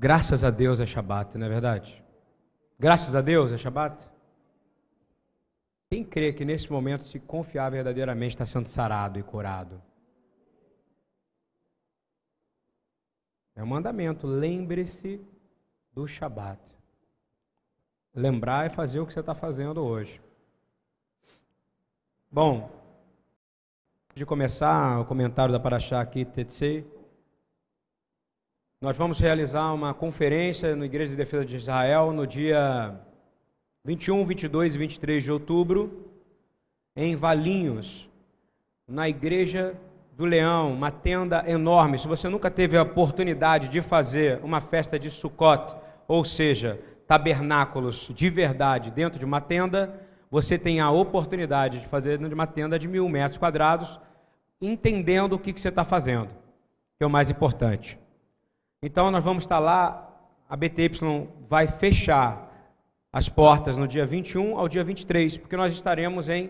[0.00, 2.02] Graças a Deus é Shabat, não é verdade?
[2.78, 4.08] Graças a Deus é Shabat?
[5.90, 9.82] Quem crê que nesse momento, se confiar verdadeiramente, está sendo sarado e curado?
[13.54, 14.26] É um mandamento.
[14.26, 15.20] Lembre-se
[15.92, 16.62] do Shabat.
[18.14, 20.18] Lembrar é fazer o que você está fazendo hoje.
[22.32, 22.70] Bom,
[24.14, 26.90] de começar o comentário da Paraxá aqui, Tetsei,
[28.82, 32.98] nós vamos realizar uma conferência na Igreja de Defesa de Israel no dia
[33.84, 36.10] 21, 22 e 23 de outubro,
[36.96, 38.08] em Valinhos,
[38.88, 39.74] na Igreja
[40.16, 41.98] do Leão, uma tenda enorme.
[41.98, 45.76] Se você nunca teve a oportunidade de fazer uma festa de Sukkot,
[46.08, 49.94] ou seja, tabernáculos de verdade dentro de uma tenda,
[50.30, 54.00] você tem a oportunidade de fazer dentro de uma tenda de mil metros quadrados,
[54.58, 56.28] entendendo o que, que você está fazendo,
[56.96, 57.98] que é o mais importante.
[58.82, 60.10] Então, nós vamos estar lá,
[60.48, 62.50] a BTY vai fechar
[63.12, 66.48] as portas no dia 21 ao dia 23, porque nós estaremos em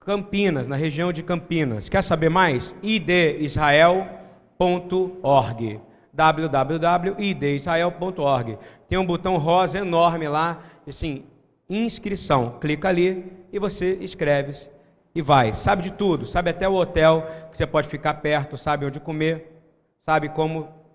[0.00, 1.90] Campinas, na região de Campinas.
[1.90, 2.74] Quer saber mais?
[2.82, 11.24] idisrael.org www.idisrael.org Tem um botão rosa enorme lá, assim,
[11.68, 12.58] inscrição.
[12.58, 14.70] Clica ali e você escreve
[15.14, 15.52] e vai.
[15.52, 19.60] Sabe de tudo, sabe até o hotel que você pode ficar perto, sabe onde comer,
[20.00, 20.85] sabe como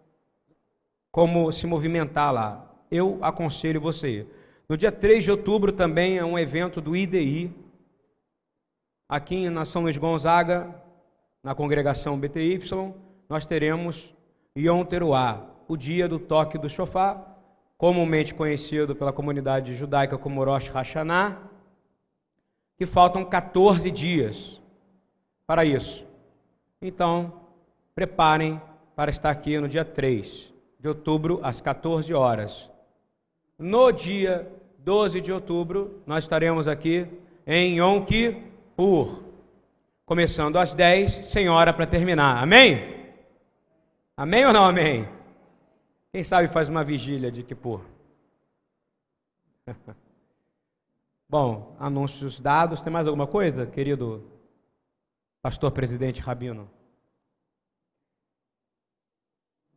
[1.12, 2.66] como se movimentar lá.
[2.90, 4.26] Eu aconselho você.
[4.68, 7.54] No dia 3 de outubro também é um evento do IDI
[9.08, 10.74] aqui na São Luís Gonzaga,
[11.44, 12.62] na congregação BTY,
[13.28, 14.14] nós teremos
[14.58, 17.38] Yom Teruah, o dia do toque do shofar,
[17.78, 21.42] comumente conhecido pela comunidade judaica como Rosh Hashanah,
[22.78, 24.62] que faltam 14 dias
[25.46, 26.06] para isso.
[26.82, 27.34] Então,
[27.94, 28.62] preparem
[28.96, 30.51] para estar aqui no dia 3
[30.82, 32.68] de outubro, às 14 horas.
[33.58, 37.08] No dia 12 de outubro, nós estaremos aqui
[37.46, 39.22] em Yom Kippur,
[40.04, 42.42] começando às 10, sem hora para terminar.
[42.42, 43.14] Amém?
[44.18, 45.08] Amém ou não amém?
[46.12, 47.82] Quem sabe faz uma vigília de Kippur?
[51.30, 52.82] Bom, anúncios dados.
[52.82, 54.28] Tem mais alguma coisa, querido
[55.44, 56.68] pastor presidente Rabino?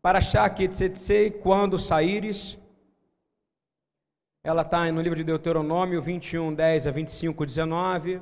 [0.05, 2.59] Para achar que Tsetsei, quando saíres,
[4.43, 8.21] ela está no livro de Deuteronômio 21, 10 a 25, 19.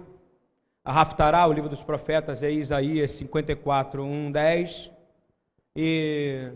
[0.85, 4.93] A Raftará, o livro dos profetas, é Isaías 54, 1, 10.
[5.75, 6.53] E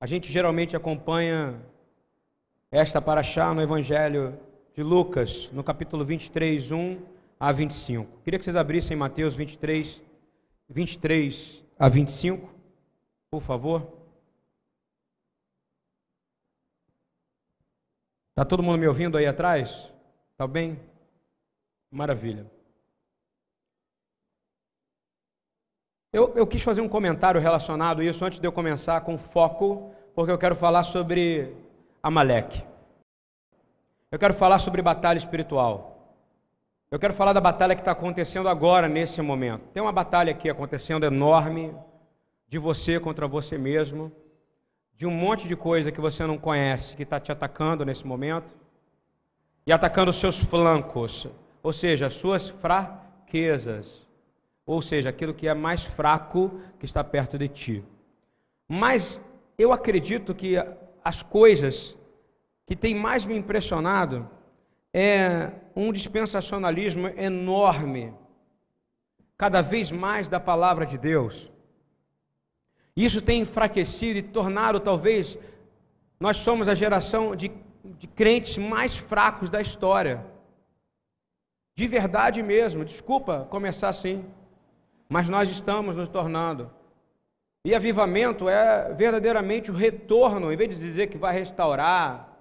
[0.00, 1.54] a gente geralmente acompanha
[2.72, 4.36] esta paraxá no Evangelho
[4.74, 6.98] de Lucas, no capítulo 23, 1
[7.38, 8.20] a 25.
[8.24, 10.02] Queria que vocês abrissem Mateus 23,
[10.68, 12.55] 23 a 25,
[13.30, 14.06] por favor.
[18.30, 19.90] Está todo mundo me ouvindo aí atrás?
[20.32, 20.78] Está bem?
[21.90, 22.50] Maravilha.
[26.12, 29.90] Eu, eu quis fazer um comentário relacionado a isso antes de eu começar com foco,
[30.14, 31.54] porque eu quero falar sobre
[32.02, 32.62] Amaleque.
[34.10, 36.14] Eu quero falar sobre batalha espiritual.
[36.90, 39.68] Eu quero falar da batalha que está acontecendo agora, nesse momento.
[39.72, 41.74] Tem uma batalha aqui acontecendo enorme,
[42.48, 44.12] de você contra você mesmo,
[44.94, 48.54] de um monte de coisa que você não conhece, que está te atacando nesse momento,
[49.66, 51.26] e atacando os seus flancos,
[51.62, 54.06] ou seja, as suas fraquezas
[54.66, 57.84] ou seja, aquilo que é mais fraco que está perto de ti.
[58.66, 59.20] Mas
[59.56, 60.56] eu acredito que
[61.04, 61.96] as coisas
[62.66, 64.28] que têm mais me impressionado
[64.92, 68.12] é um dispensacionalismo enorme,
[69.38, 71.48] cada vez mais da palavra de Deus.
[72.96, 75.38] Isso tem enfraquecido e tornado, talvez,
[76.18, 77.52] nós somos a geração de,
[77.84, 80.24] de crentes mais fracos da história.
[81.76, 84.24] De verdade mesmo, desculpa começar assim
[85.08, 86.70] mas nós estamos nos tornando.
[87.64, 92.32] E avivamento é verdadeiramente o retorno, em vez de dizer que vai restaurar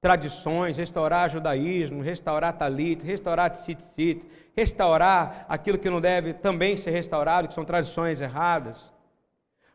[0.00, 7.48] tradições, restaurar judaísmo, restaurar talit, restaurar tzitzit, restaurar aquilo que não deve também ser restaurado,
[7.48, 8.92] que são tradições erradas.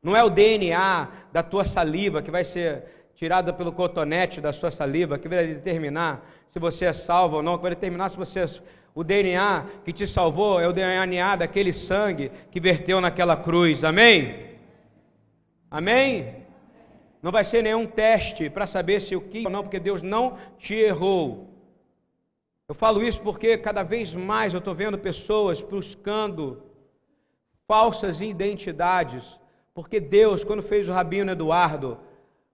[0.02, 4.72] Não é o DNA da tua saliva que vai ser tirada pelo cotonete da sua
[4.72, 8.40] saliva que vai determinar se você é salvo ou não, que vai determinar se você
[8.40, 8.46] é
[8.96, 13.84] o DNA que te salvou é o DNA daquele sangue que verteu naquela cruz.
[13.84, 14.58] Amém?
[15.70, 16.46] Amém?
[17.22, 20.38] Não vai ser nenhum teste para saber se o que ou não, porque Deus não
[20.58, 21.48] te errou.
[22.68, 26.64] Eu falo isso porque cada vez mais eu estou vendo pessoas buscando
[27.68, 29.39] falsas identidades,
[29.80, 31.98] porque Deus, quando fez o Rabino Eduardo,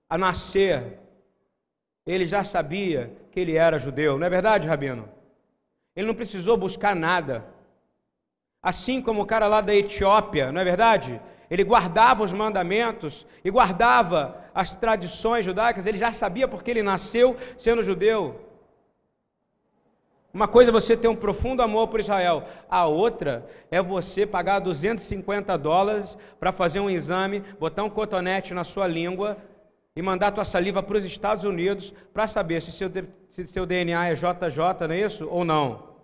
[0.07, 0.99] a nascer,
[2.05, 5.09] ele já sabia que ele era judeu, não é verdade, Rabino?
[5.95, 7.43] Ele não precisou buscar nada.
[8.61, 11.19] Assim como o cara lá da Etiópia, não é verdade?
[11.49, 17.35] Ele guardava os mandamentos e guardava as tradições judaicas, ele já sabia porque ele nasceu
[17.57, 18.44] sendo judeu.
[20.35, 24.59] Uma coisa é você ter um profundo amor por Israel, a outra é você pagar
[24.59, 29.37] 250 dólares para fazer um exame, botar um cotonete na sua língua
[29.95, 32.91] e mandar tua saliva para os Estados Unidos para saber se seu,
[33.29, 35.25] se seu DNA é JJ, não é isso?
[35.25, 35.95] Ou não.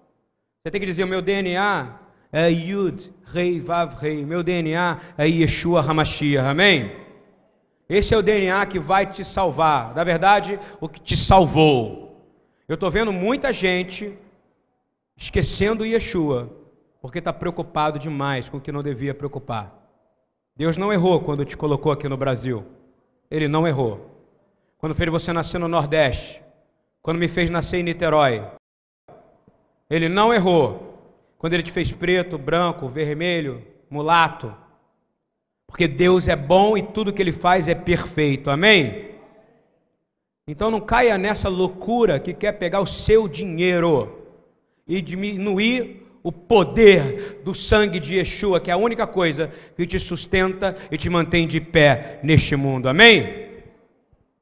[0.64, 2.00] Você tem que dizer: o meu DNA
[2.32, 4.26] é Yud, Rei, Vav, Rei.
[4.26, 6.48] Meu DNA é Yeshua Hamashiach.
[6.48, 6.96] Amém?
[7.90, 9.94] Esse é o DNA que vai te salvar.
[9.94, 12.01] Na verdade, o que te salvou.
[12.72, 14.18] Eu estou vendo muita gente
[15.18, 16.50] esquecendo Yeshua,
[17.02, 19.76] porque está preocupado demais com o que não devia preocupar.
[20.56, 22.66] Deus não errou quando te colocou aqui no Brasil.
[23.30, 24.10] Ele não errou.
[24.78, 26.42] Quando fez você nascer no Nordeste,
[27.02, 28.42] quando me fez nascer em Niterói,
[29.90, 30.98] ele não errou.
[31.38, 34.56] Quando ele te fez preto, branco, vermelho, mulato.
[35.68, 38.50] Porque Deus é bom e tudo que ele faz é perfeito.
[38.50, 39.11] Amém?
[40.48, 44.26] Então não caia nessa loucura que quer pegar o seu dinheiro
[44.88, 50.00] e diminuir o poder do sangue de Yeshua, que é a única coisa que te
[50.00, 52.88] sustenta e te mantém de pé neste mundo.
[52.88, 53.50] Amém?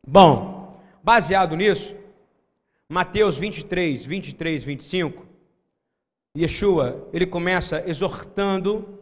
[0.05, 1.95] Bom, baseado nisso,
[2.87, 5.25] Mateus 23, 23, 25,
[6.37, 8.99] Yeshua, ele começa exortando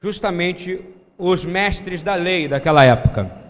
[0.00, 0.80] justamente
[1.18, 3.45] os mestres da lei daquela época.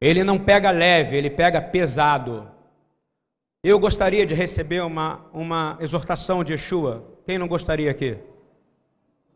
[0.00, 2.48] Ele não pega leve, ele pega pesado.
[3.62, 7.04] Eu gostaria de receber uma, uma exortação de Yeshua.
[7.26, 8.16] Quem não gostaria aqui?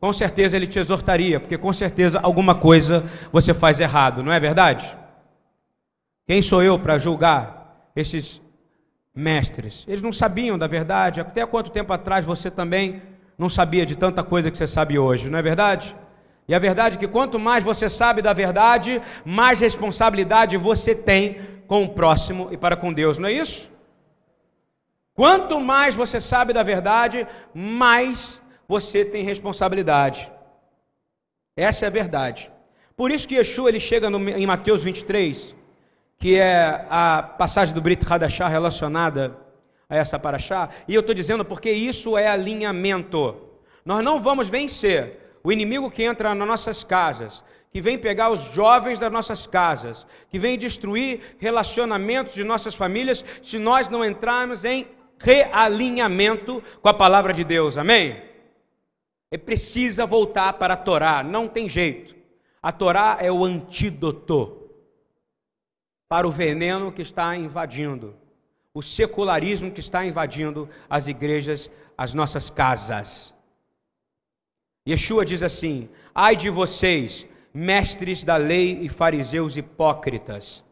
[0.00, 4.40] Com certeza ele te exortaria, porque com certeza alguma coisa você faz errado, não é
[4.40, 4.96] verdade?
[6.26, 8.40] Quem sou eu para julgar esses
[9.14, 9.84] mestres?
[9.86, 11.20] Eles não sabiam da verdade.
[11.20, 13.02] Até quanto tempo atrás você também
[13.36, 15.94] não sabia de tanta coisa que você sabe hoje, não é verdade?
[16.46, 21.38] E a verdade é que quanto mais você sabe da verdade, mais responsabilidade você tem
[21.66, 23.68] com o próximo e para com Deus, não é isso?
[25.14, 30.30] Quanto mais você sabe da verdade, mais você tem responsabilidade.
[31.56, 32.50] Essa é a verdade.
[32.96, 35.54] Por isso que Yeshua ele chega no, em Mateus 23,
[36.18, 39.36] que é a passagem do Brit Hadashah relacionada
[39.88, 43.36] a essa paraxá, e eu estou dizendo porque isso é alinhamento.
[43.84, 48.40] Nós não vamos vencer o inimigo que entra nas nossas casas, que vem pegar os
[48.44, 54.64] jovens das nossas casas, que vem destruir relacionamentos de nossas famílias, se nós não entrarmos
[54.64, 54.88] em
[55.18, 58.22] realinhamento com a palavra de Deus, amém?
[59.30, 62.14] E precisa voltar para a Torá, não tem jeito.
[62.62, 64.70] A Torá é o antídoto
[66.08, 68.14] para o veneno que está invadindo,
[68.72, 71.68] o secularismo que está invadindo as igrejas,
[71.98, 73.33] as nossas casas.
[74.86, 80.62] Yeshua diz assim: Ai de vocês, mestres da lei e fariseus hipócritas,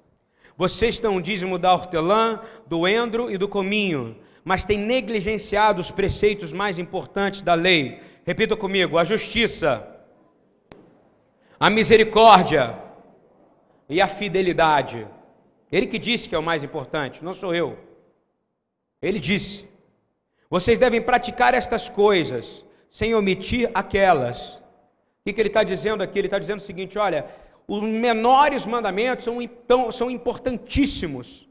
[0.56, 6.52] vocês estão dízimo da hortelã, do endro e do cominho, mas tem negligenciado os preceitos
[6.52, 8.02] mais importantes da lei.
[8.26, 9.88] Repita comigo: a justiça,
[11.58, 12.78] a misericórdia
[13.88, 15.06] e a fidelidade.
[15.70, 17.78] Ele que disse que é o mais importante, não sou eu.
[19.00, 19.66] Ele disse:
[20.50, 24.54] vocês devem praticar estas coisas sem omitir aquelas.
[24.54, 24.60] O
[25.24, 26.18] que, ele está dizendo aqui?
[26.18, 27.26] Ele está dizendo o seguinte: olha,
[27.66, 31.48] os menores mandamentos são, são importantíssimos.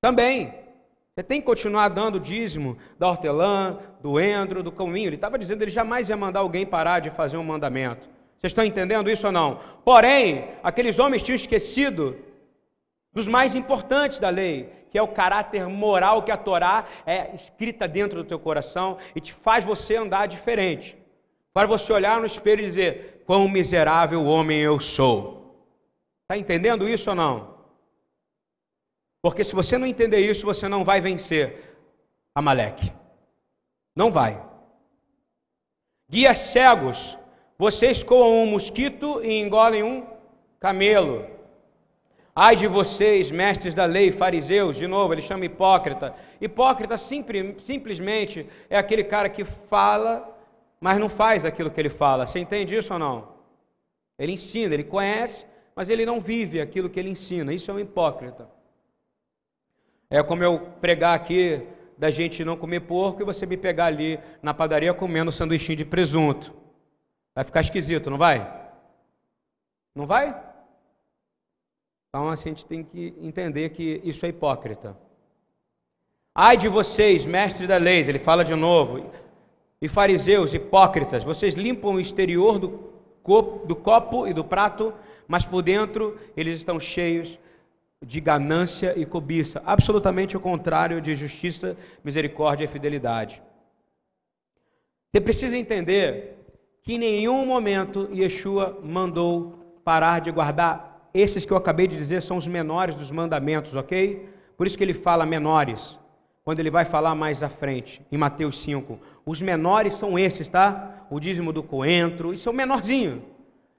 [0.00, 0.54] Também.
[1.12, 5.08] Você tem que continuar dando dízimo da hortelã, do endro, do caminho.
[5.08, 8.08] Ele estava dizendo que ele jamais ia mandar alguém parar de fazer um mandamento.
[8.38, 9.60] Vocês estão entendendo isso ou não?
[9.84, 12.16] Porém, aqueles homens tinham esquecido
[13.12, 17.86] dos mais importantes da lei, que é o caráter moral que a Torá é escrita
[17.86, 20.96] dentro do teu coração e te faz você andar diferente.
[21.52, 25.56] Para você olhar no espelho e dizer: quão miserável homem eu sou.
[26.22, 27.60] Está entendendo isso ou não?
[29.22, 31.76] Porque se você não entender isso, você não vai vencer
[32.34, 32.92] Amaleque.
[33.94, 34.42] Não vai.
[36.08, 37.18] Guias cegos,
[37.58, 40.06] vocês coam um mosquito e engolem um
[40.58, 41.26] camelo.
[42.34, 46.14] Ai de vocês, mestres da lei, fariseus, de novo, ele chama hipócrita.
[46.40, 50.36] Hipócrita simplesmente é aquele cara que fala,
[50.80, 52.26] mas não faz aquilo que ele fala.
[52.26, 53.28] Você entende isso ou não?
[54.18, 55.44] Ele ensina, ele conhece,
[55.74, 57.52] mas ele não vive aquilo que ele ensina.
[57.52, 58.48] Isso é um hipócrita.
[60.08, 64.18] É como eu pregar aqui da gente não comer porco e você me pegar ali
[64.42, 66.54] na padaria comendo sanduichinho de presunto.
[67.34, 68.70] Vai ficar esquisito, não vai?
[69.94, 70.49] Não vai?
[72.10, 74.96] Então a gente tem que entender que isso é hipócrita.
[76.34, 79.08] Ai de vocês, mestres da lei, ele fala de novo,
[79.80, 82.90] e fariseus, hipócritas, vocês limpam o exterior do
[83.22, 84.92] copo, do copo e do prato,
[85.28, 87.38] mas por dentro eles estão cheios
[88.04, 93.40] de ganância e cobiça, absolutamente o contrário de justiça, misericórdia e fidelidade.
[95.12, 96.38] Você precisa entender
[96.82, 100.89] que em nenhum momento Yeshua mandou parar de guardar.
[101.12, 104.28] Esses que eu acabei de dizer são os menores dos mandamentos, ok?
[104.56, 105.98] Por isso que ele fala menores,
[106.44, 108.98] quando ele vai falar mais à frente, em Mateus 5.
[109.26, 111.06] Os menores são esses, tá?
[111.10, 113.24] O dízimo do coentro, isso é o menorzinho.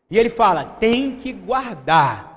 [0.10, 2.32] E ele fala: tem que guardar.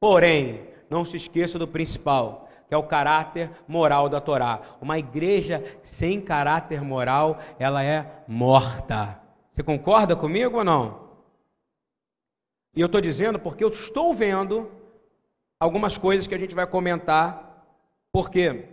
[0.00, 4.60] Porém, não se esqueça do principal, que é o caráter moral da Torá.
[4.80, 9.20] Uma igreja sem caráter moral, ela é morta.
[9.52, 11.05] Você concorda comigo ou não?
[12.76, 14.70] E eu estou dizendo porque eu estou vendo
[15.58, 17.66] algumas coisas que a gente vai comentar,
[18.12, 18.66] porque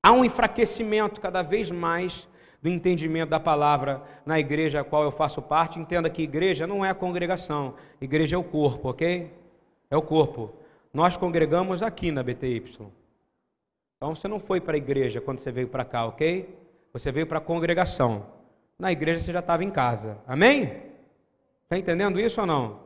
[0.00, 2.28] há um enfraquecimento cada vez mais
[2.62, 5.80] do entendimento da palavra na igreja a qual eu faço parte.
[5.80, 9.32] Entenda que igreja não é a congregação, igreja é o corpo, ok?
[9.90, 10.54] É o corpo.
[10.94, 12.62] Nós congregamos aqui na BTY.
[13.96, 16.56] Então você não foi para a igreja quando você veio para cá, ok?
[16.92, 18.24] Você veio para a congregação.
[18.78, 20.18] Na igreja você já estava em casa.
[20.28, 20.87] Amém?
[21.68, 22.80] Está entendendo isso ou não?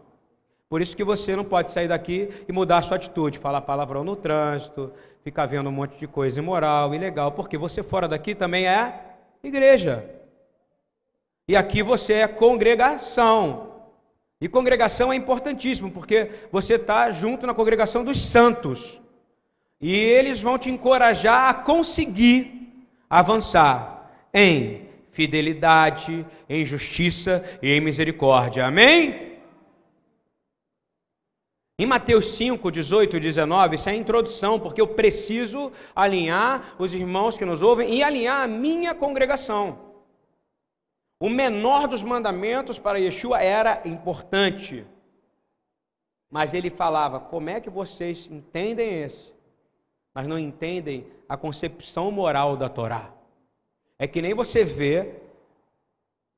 [0.69, 4.03] Por isso que você não pode sair daqui e mudar a sua atitude, falar palavrão
[4.03, 8.67] no trânsito, ficar vendo um monte de coisa imoral, ilegal, porque você fora daqui também
[8.67, 10.05] é igreja.
[11.47, 13.71] E aqui você é congregação.
[14.41, 19.01] E congregação é importantíssimo, porque você está junto na congregação dos santos.
[19.81, 28.66] E eles vão te encorajar a conseguir avançar em fidelidade, em justiça e em misericórdia.
[28.66, 29.33] Amém?
[31.78, 36.92] Em Mateus 5, 18 e 19, isso é a introdução, porque eu preciso alinhar os
[36.92, 39.78] irmãos que nos ouvem e alinhar a minha congregação.
[41.19, 44.85] O menor dos mandamentos para Yeshua era importante,
[46.31, 49.33] mas ele falava: como é que vocês entendem esse,
[50.14, 53.12] mas não entendem a concepção moral da Torá?
[54.02, 55.14] É que nem você vê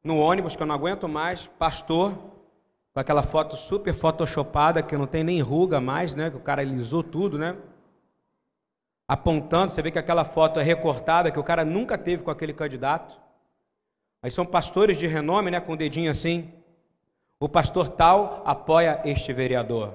[0.05, 2.13] no ônibus, que eu não aguento mais, pastor,
[2.93, 6.29] com aquela foto super photoshopada, que não tem nem ruga mais, né?
[6.29, 7.57] Que o cara alisou tudo, né?
[9.09, 12.53] Apontando, você vê que aquela foto é recortada, que o cara nunca teve com aquele
[12.53, 13.19] candidato.
[14.23, 15.59] Aí são pastores de renome, né?
[15.59, 16.53] Com o dedinho assim.
[17.41, 19.95] O pastor tal apoia este vereador.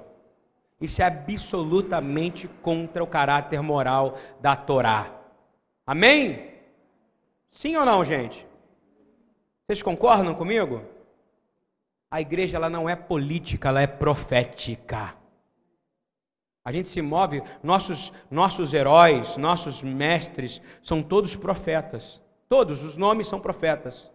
[0.82, 5.12] Isso é absolutamente contra o caráter moral da Torá.
[5.86, 6.50] Amém?
[7.52, 8.46] Sim ou não, gente?
[9.66, 10.82] Vocês concordam comigo?
[12.10, 15.16] A igreja ela não é política, ela é profética.
[16.66, 22.22] A gente se move, nossos, nossos heróis, nossos mestres são todos profetas.
[22.48, 24.12] Todos os nomes são profetas.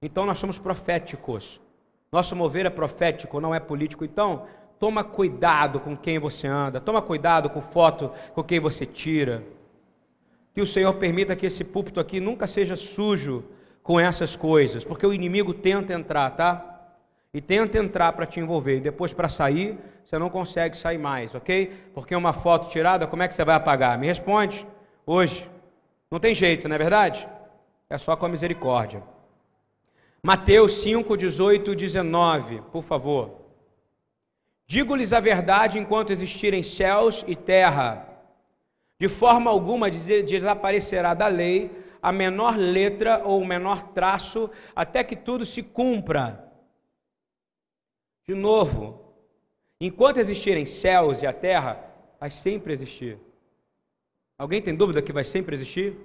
[0.00, 1.60] Então nós somos proféticos.
[2.10, 4.04] Nosso mover é profético, não é político.
[4.04, 4.46] Então,
[4.78, 9.44] toma cuidado com quem você anda, toma cuidado com foto com quem você tira.
[10.58, 13.44] Que o Senhor permita que esse púlpito aqui nunca seja sujo
[13.80, 16.90] com essas coisas, porque o inimigo tenta entrar, tá?
[17.32, 21.32] E tenta entrar para te envolver, e depois para sair, você não consegue sair mais,
[21.32, 21.72] ok?
[21.94, 23.96] Porque uma foto tirada, como é que você vai apagar?
[24.00, 24.66] Me responde
[25.06, 25.48] hoje.
[26.10, 27.28] Não tem jeito, não é verdade?
[27.88, 29.00] É só com a misericórdia.
[30.20, 33.42] Mateus 5, 18 e 19, por favor.
[34.66, 38.07] Digo-lhes a verdade enquanto existirem céus e terra
[39.00, 41.70] de forma alguma desaparecerá da lei
[42.02, 46.52] a menor letra ou o menor traço, até que tudo se cumpra.
[48.26, 49.14] De novo,
[49.80, 51.84] enquanto existirem céus e a terra,
[52.20, 53.18] vai sempre existir.
[54.36, 55.96] Alguém tem dúvida que vai sempre existir?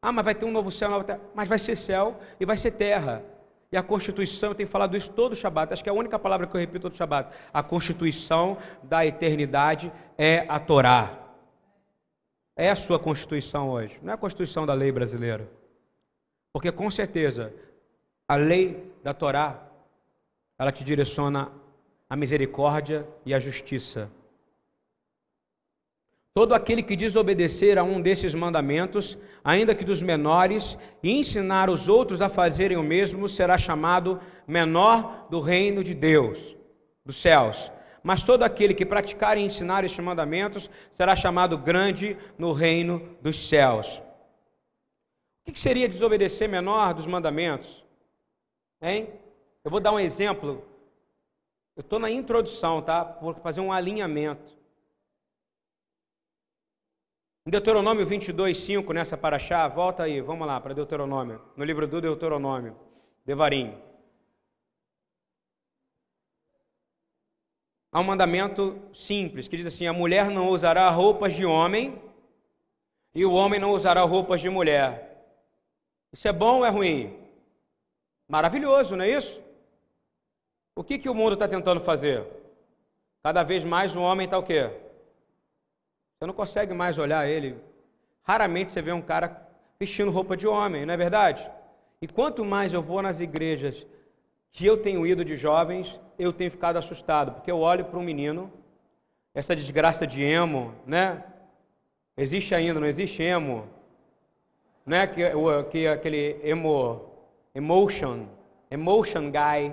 [0.00, 1.20] Ah, mas vai ter um novo céu, nova terra.
[1.34, 3.24] Mas vai ser céu e vai ser terra.
[3.72, 6.18] E a Constituição, eu tenho falado isso todo o Shabat, acho que é a única
[6.18, 7.34] palavra que eu repito todo o Shabat.
[7.52, 11.27] A Constituição da eternidade é a Torá
[12.58, 15.48] é a sua Constituição hoje, não é a Constituição da lei brasileira.
[16.52, 17.54] Porque com certeza
[18.26, 19.62] a lei da Torá
[20.58, 21.52] ela te direciona
[22.10, 24.10] a misericórdia e a justiça.
[26.34, 31.88] Todo aquele que desobedecer a um desses mandamentos, ainda que dos menores, e ensinar os
[31.88, 36.56] outros a fazerem o mesmo, será chamado menor do reino de Deus,
[37.04, 37.70] dos céus
[38.02, 43.48] mas todo aquele que praticar e ensinar estes mandamentos será chamado grande no reino dos
[43.48, 44.00] céus.
[45.46, 47.84] O que seria desobedecer menor dos mandamentos?
[48.80, 49.08] Hein?
[49.64, 50.62] Eu vou dar um exemplo.
[51.74, 53.04] Eu estou na introdução, tá?
[53.20, 54.58] Vou fazer um alinhamento.
[57.46, 61.98] Em Deuteronômio 22, 5, nessa paraxá, volta aí, vamos lá para Deuteronômio, no livro do
[61.98, 62.76] Deuteronômio,
[63.24, 63.87] Devarim.
[67.90, 72.00] Há um mandamento simples que diz assim: a mulher não usará roupas de homem
[73.14, 75.26] e o homem não usará roupas de mulher.
[76.12, 77.16] Isso é bom ou é ruim?
[78.28, 79.40] Maravilhoso, não é isso?
[80.76, 82.24] O que, que o mundo está tentando fazer?
[83.22, 84.70] Cada vez mais o homem está o quê?
[86.18, 87.56] Você não consegue mais olhar ele.
[88.22, 91.48] Raramente você vê um cara vestindo roupa de homem, não é verdade?
[92.00, 93.86] E quanto mais eu vou nas igrejas
[94.52, 98.02] que eu tenho ido de jovens, eu tenho ficado assustado, porque eu olho para um
[98.02, 98.50] menino,
[99.34, 101.22] essa desgraça de emo, né?
[102.16, 103.68] Existe ainda, não existe emo,
[104.84, 105.06] né?
[105.06, 105.22] Que,
[105.70, 107.08] que aquele emo,
[107.54, 108.26] emotion,
[108.70, 109.72] emotion guy.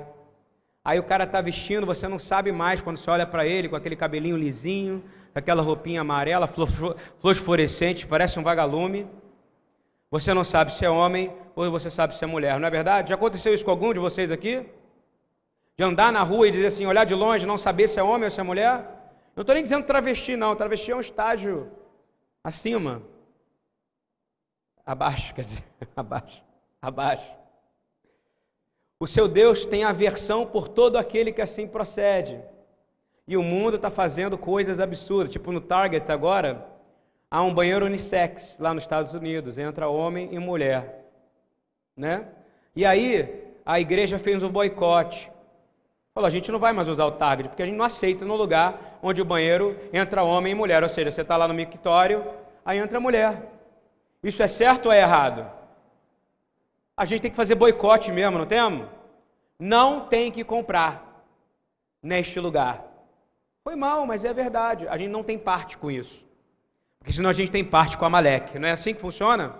[0.83, 3.75] Aí o cara está vestindo, você não sabe mais quando você olha para ele com
[3.75, 6.47] aquele cabelinho lisinho, aquela roupinha amarela,
[7.43, 9.07] fluorescente, parece um vagalume.
[10.11, 13.09] Você não sabe se é homem ou você sabe se é mulher, não é verdade?
[13.09, 14.63] Já aconteceu isso com algum de vocês aqui?
[15.77, 18.25] De andar na rua e dizer assim, olhar de longe, não saber se é homem
[18.25, 18.95] ou se é mulher?
[19.35, 20.55] Não estou nem dizendo travesti, não.
[20.55, 21.71] Travesti é um estágio
[22.43, 23.01] acima.
[24.85, 25.63] Abaixo, quer dizer,
[25.95, 26.43] abaixo,
[26.81, 27.35] abaixo.
[28.97, 32.39] O seu Deus tem aversão por todo aquele que assim procede.
[33.27, 35.33] E o mundo está fazendo coisas absurdas.
[35.33, 36.65] Tipo no Target agora,
[37.29, 39.57] há um banheiro unissex lá nos Estados Unidos.
[39.57, 41.05] Entra homem e mulher.
[41.97, 42.27] Né?
[42.73, 45.29] E aí, a igreja fez um boicote.
[46.15, 48.37] Falou, a gente não vai mais usar o Target, porque a gente não aceita no
[48.37, 50.81] lugar onde o banheiro entra homem e mulher.
[50.81, 52.25] Ou seja, você está lá no mictório,
[52.63, 53.51] aí entra mulher.
[54.23, 55.45] Isso é certo ou é errado?
[56.95, 58.87] A gente tem que fazer boicote mesmo, não temos?
[59.59, 61.21] Não tem que comprar
[62.01, 62.81] neste lugar.
[63.61, 64.87] Foi mal, mas é verdade.
[64.87, 66.23] A gente não tem parte com isso.
[66.97, 68.57] Porque senão a gente tem parte com a Maleque.
[68.57, 69.53] Não é assim que funciona?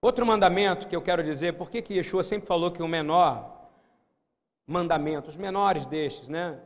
[0.00, 3.57] Outro mandamento que eu quero dizer, por que, Yeshua sempre falou que o menor
[4.68, 6.60] mandamento, os menores destes, né?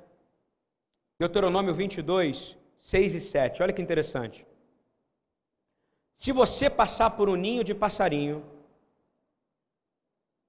[1.20, 3.62] Deuteronômio 22, 6 e 7.
[3.62, 4.44] Olha que interessante.
[6.18, 8.44] Se você passar por um ninho de passarinho,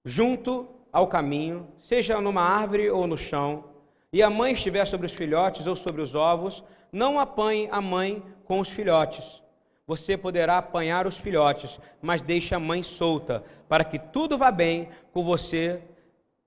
[0.04, 3.66] junto ao caminho, seja numa árvore ou no chão,
[4.12, 8.24] e a mãe estiver sobre os filhotes ou sobre os ovos, não apanhe a mãe
[8.46, 9.44] com os filhotes.
[9.86, 14.89] Você poderá apanhar os filhotes, mas deixe a mãe solta, para que tudo vá bem
[15.12, 15.84] com você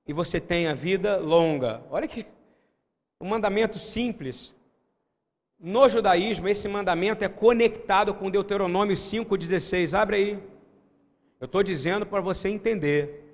[0.06, 1.82] e você tenha vida longa.
[1.90, 2.26] Olha que
[3.20, 4.54] um mandamento simples.
[5.58, 9.98] No judaísmo, esse mandamento é conectado com Deuteronômio 5,16.
[9.98, 10.32] Abre aí.
[11.40, 13.24] Eu estou dizendo para você entender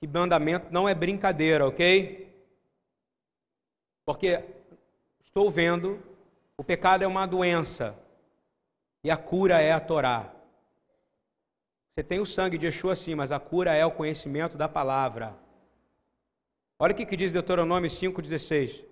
[0.00, 2.32] que mandamento não é brincadeira, ok?
[4.04, 4.44] Porque
[5.22, 6.02] estou vendo,
[6.56, 7.96] o pecado é uma doença
[9.04, 10.32] e a cura é a Torá.
[11.94, 15.36] Você tem o sangue de Yeshua sim, mas a cura é o conhecimento da palavra.
[16.82, 18.84] Olha o que, diz Deuteronômio 5,16.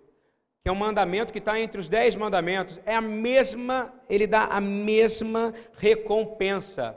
[0.62, 2.80] Que é um mandamento que está entre os dez mandamentos.
[2.86, 6.96] É a mesma, ele dá a mesma recompensa.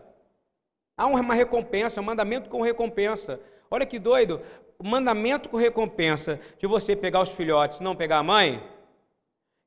[0.96, 3.40] Há uma recompensa, um mandamento com recompensa.
[3.72, 4.40] Olha que doido
[4.78, 8.62] o mandamento com recompensa de você pegar os filhotes não pegar a mãe,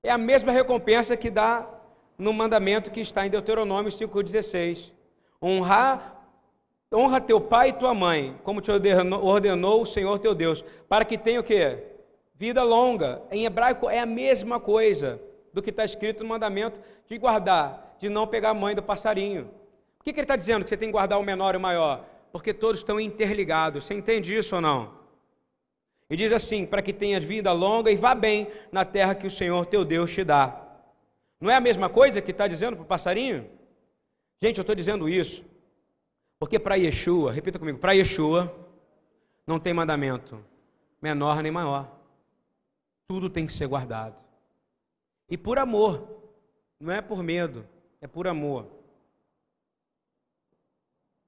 [0.04, 1.68] é a mesma recompensa que dá
[2.16, 4.92] no mandamento que está em Deuteronômio 5,16.
[5.42, 6.15] Honrar,
[6.94, 11.18] honra teu pai e tua mãe, como te ordenou, o Senhor teu Deus, para que
[11.18, 11.82] tenha o quê?
[12.34, 13.22] Vida longa.
[13.30, 15.20] Em hebraico é a mesma coisa
[15.52, 19.50] do que está escrito no mandamento de guardar, de não pegar a mãe do passarinho.
[19.98, 20.62] O que, que ele está dizendo?
[20.62, 22.04] Que você tem que guardar o menor e o maior?
[22.30, 23.84] Porque todos estão interligados.
[23.84, 24.94] Você entende isso ou não?
[26.08, 29.30] E diz assim: para que tenhas vida longa e vá bem na terra que o
[29.30, 30.62] Senhor teu Deus te dá.
[31.40, 33.50] Não é a mesma coisa que está dizendo para o passarinho?
[34.40, 35.42] Gente, eu estou dizendo isso
[36.38, 38.54] porque para Yeshua, repita comigo, para Yeshua
[39.46, 40.44] não tem mandamento
[41.00, 41.90] menor nem maior.
[43.08, 44.16] Tudo tem que ser guardado.
[45.28, 46.08] E por amor,
[46.78, 47.66] não é por medo,
[48.00, 48.66] é por amor.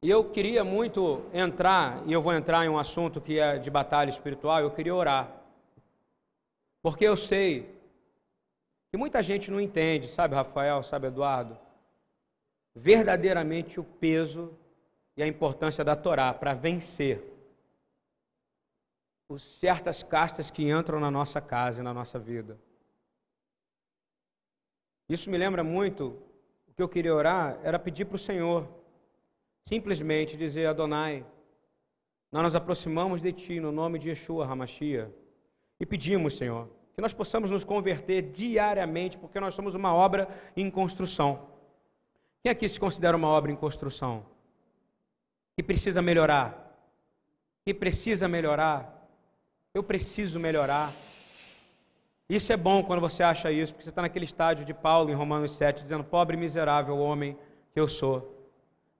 [0.03, 3.71] E eu queria muito entrar, e eu vou entrar em um assunto que é de
[3.71, 5.33] batalha espiritual, eu queria orar.
[6.81, 7.75] Porque eu sei
[8.91, 11.59] que muita gente não entende, sabe, Rafael, sabe, Eduardo,
[12.75, 14.57] verdadeiramente o peso
[15.19, 17.21] e a importância da Torá para vencer
[19.29, 22.57] os certas castas que entram na nossa casa e na nossa vida.
[25.09, 26.23] Isso me lembra muito
[26.69, 28.79] o que eu queria orar era pedir para o Senhor
[29.67, 31.27] Simplesmente dizer, Adonai,
[32.33, 35.13] nós nos aproximamos de Ti no nome de Yeshua Hamashia
[35.81, 40.71] E pedimos, Senhor, que nós possamos nos converter diariamente, porque nós somos uma obra em
[40.71, 41.49] construção.
[42.41, 44.38] Quem aqui se considera uma obra em construção?
[45.59, 46.73] Que precisa melhorar?
[47.65, 49.11] Que precisa melhorar?
[49.75, 50.93] Eu preciso melhorar.
[52.29, 55.15] Isso é bom quando você acha isso, porque você está naquele estágio de Paulo em
[55.15, 57.37] Romanos 7, dizendo: Pobre miserável homem
[57.73, 58.49] que eu sou.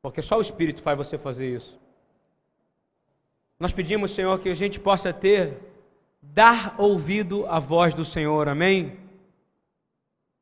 [0.03, 1.79] Porque só o Espírito faz você fazer isso.
[3.61, 5.59] Nós pedimos, Senhor, que a gente possa ter,
[6.21, 8.99] dar ouvido à voz do Senhor, amém?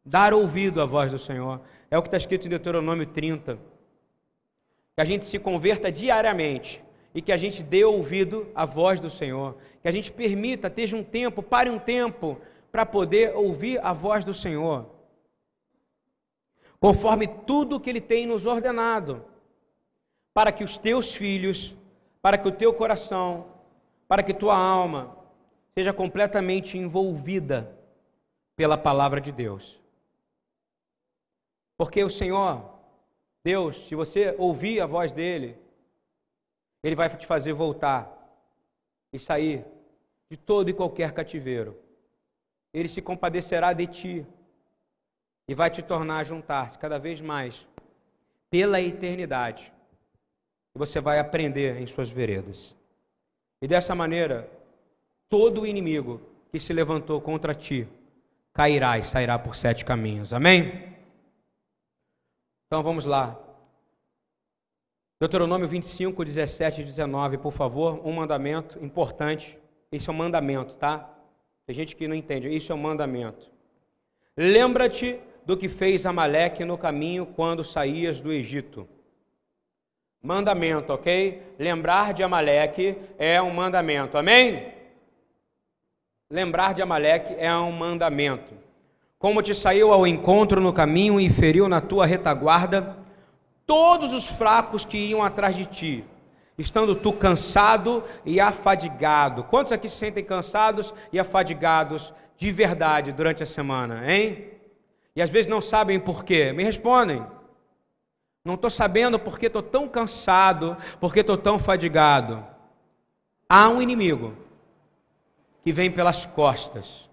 [0.03, 1.61] Dar ouvido à voz do Senhor.
[1.91, 3.76] É o que está escrito em Deuteronômio 30.
[4.97, 6.83] Que a gente se converta diariamente
[7.15, 9.57] e que a gente dê ouvido à voz do Senhor.
[9.81, 12.41] Que a gente permita, esteja um tempo, pare um tempo,
[12.73, 14.91] para poder ouvir a voz do Senhor.
[16.81, 19.25] Conforme tudo que Ele tem nos ordenado,
[20.35, 21.75] para que os teus filhos,
[22.21, 23.47] para que o teu coração,
[24.07, 25.17] para que tua alma
[25.75, 27.75] seja completamente envolvida
[28.55, 29.81] pela palavra de Deus.
[31.79, 32.76] Porque o Senhor,
[33.47, 35.57] Deus, se você ouvir a voz dele,
[36.83, 38.13] ele vai te fazer voltar
[39.13, 39.65] e sair
[40.29, 41.79] de todo e qualquer cativeiro.
[42.75, 44.27] Ele se compadecerá de ti
[45.47, 47.65] e vai te tornar a juntar-se cada vez mais
[48.51, 49.73] pela eternidade.
[50.75, 52.75] E você vai aprender em suas veredas.
[53.63, 54.51] E dessa maneira,
[55.29, 57.87] todo inimigo que se levantou contra ti
[58.53, 60.33] cairá e sairá por sete caminhos.
[60.33, 60.96] Amém?
[62.67, 63.39] Então vamos lá.
[65.21, 69.59] Deuteronômio 25, 17 e 19, por favor, um mandamento importante.
[69.91, 71.09] Esse é um mandamento, tá?
[71.65, 73.51] Tem gente que não entende, isso é um mandamento.
[74.37, 78.87] Lembra-te do que fez Amaleque no caminho quando saías do Egito.
[80.21, 81.55] Mandamento, ok?
[81.59, 84.75] Lembrar de Amaleque é um mandamento, amém?
[86.29, 88.56] Lembrar de Amaleque é um mandamento.
[89.19, 92.97] Como te saiu ao encontro no caminho e feriu na tua retaguarda,
[93.65, 96.05] todos os fracos que iam atrás de ti,
[96.59, 99.45] estando tu cansado e afadigado.
[99.45, 104.51] Quantos aqui se sentem cansados e afadigados de verdade durante a semana, hein?
[105.15, 106.53] E às vezes não sabem por quê.
[106.53, 107.25] Me respondem.
[108.45, 112.47] Não estou sabendo porque estou tão cansado, porque estou tão fadigado.
[113.49, 114.35] Há um inimigo
[115.65, 117.06] que vem pelas costas.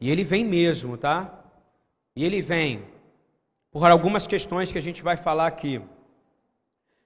[0.00, 1.44] E ele vem mesmo, tá?
[2.14, 2.84] E ele vem
[3.70, 5.80] por algumas questões que a gente vai falar aqui.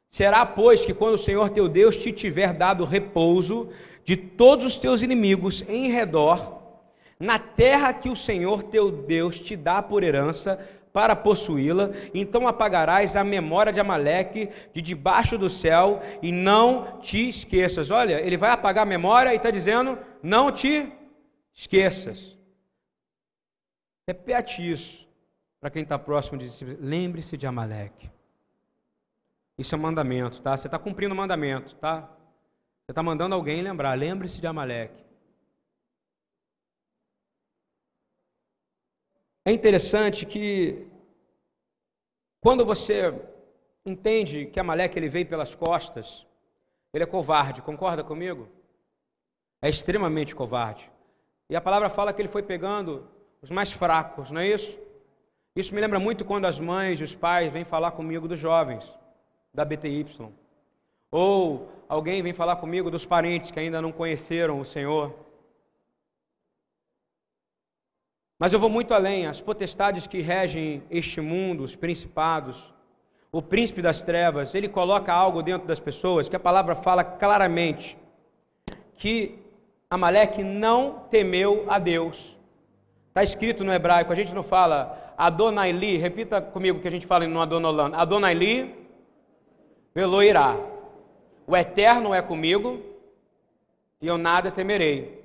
[0.09, 3.71] Será, pois, que quando o Senhor teu Deus te tiver dado repouso
[4.05, 6.61] de todos os teus inimigos em redor,
[7.19, 10.59] na terra que o Senhor teu Deus te dá por herança
[10.93, 17.31] para possuí-la, então apagarás a memória de Amaleque de debaixo do céu e não te
[17.31, 17.91] esqueças.
[17.91, 20.93] Olha, ele vai apagar a memória e está dizendo: não te
[21.55, 22.37] esqueças.
[24.07, 25.09] Repete isso.
[25.61, 28.11] Para quem está próximo, diz: lembre-se de Amaleque.
[29.57, 30.57] Isso é mandamento, tá?
[30.57, 32.03] Você está cumprindo o mandamento, tá?
[32.83, 33.97] Você está mandando alguém lembrar.
[33.97, 35.05] Lembre-se de Amaleque.
[39.45, 40.89] É interessante que
[42.41, 43.15] quando você
[43.85, 46.27] entende que Amaleque ele veio pelas costas,
[46.93, 48.49] ele é covarde, concorda comigo?
[49.61, 50.91] É extremamente covarde.
[51.49, 53.09] E a palavra fala que ele foi pegando
[53.43, 54.79] os mais fracos, não é isso?
[55.55, 58.85] Isso me lembra muito quando as mães e os pais vêm falar comigo dos jovens
[59.53, 60.07] da BTY.
[61.11, 65.15] Ou alguém vem falar comigo dos parentes que ainda não conheceram o Senhor.
[68.39, 69.27] Mas eu vou muito além.
[69.27, 72.73] As potestades que regem este mundo, os principados,
[73.31, 77.99] o príncipe das trevas, ele coloca algo dentro das pessoas que a palavra fala claramente
[78.97, 79.39] que
[79.91, 82.37] Amaleque não temeu a Deus.
[83.13, 87.27] Está escrito no hebraico, a gente não fala Adonaili, repita comigo que a gente fala
[87.27, 87.95] no Adonolan.
[87.95, 88.75] Adonaili
[89.95, 90.57] Veloirá.
[91.47, 92.81] O eterno é comigo
[94.01, 95.23] e eu nada temerei.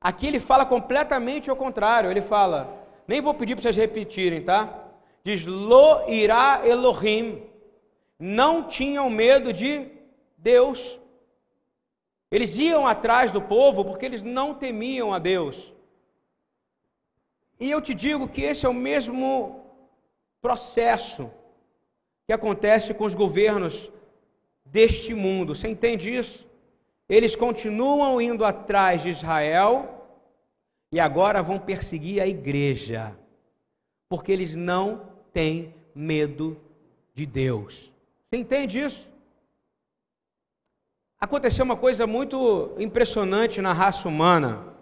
[0.00, 2.10] Aqui ele fala completamente ao contrário.
[2.10, 2.74] Ele fala,
[3.06, 4.84] nem vou pedir para vocês repetirem, tá?
[5.22, 7.42] Diz: Lo irá Elohim.
[8.18, 9.90] Não tinham medo de
[10.38, 10.98] Deus.
[12.30, 15.74] Eles iam atrás do povo porque eles não temiam a Deus.
[17.58, 19.64] E eu te digo que esse é o mesmo
[20.40, 21.30] processo
[22.26, 23.90] que acontece com os governos
[24.64, 25.54] deste mundo.
[25.54, 26.46] Você entende isso?
[27.08, 30.06] Eles continuam indo atrás de Israel
[30.90, 33.16] e agora vão perseguir a igreja,
[34.08, 36.56] porque eles não têm medo
[37.14, 37.92] de Deus.
[38.28, 39.08] Você entende isso?
[41.20, 44.72] Aconteceu uma coisa muito impressionante na raça humana.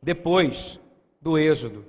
[0.00, 0.78] depois
[1.28, 1.84] do Êxodo.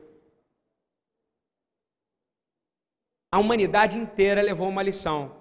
[3.32, 5.34] A humanidade inteira levou uma lição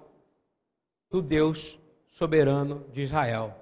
[1.11, 3.53] do Deus soberano de Israel.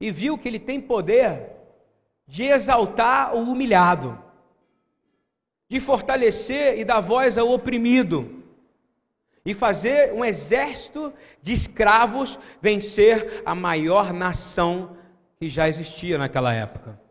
[0.00, 1.50] E viu que ele tem poder
[2.26, 4.18] de exaltar o humilhado,
[5.68, 8.42] de fortalecer e dar voz ao oprimido,
[9.44, 14.96] e fazer um exército de escravos vencer a maior nação
[15.36, 17.07] que já existia naquela época.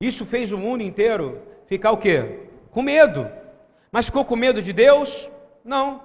[0.00, 2.46] Isso fez o mundo inteiro ficar o quê?
[2.70, 3.30] Com medo.
[3.92, 5.28] Mas ficou com medo de Deus?
[5.62, 6.02] Não.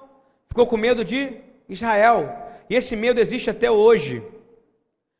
[0.49, 1.37] Ficou com medo de
[1.69, 2.35] Israel.
[2.69, 4.21] E esse medo existe até hoje.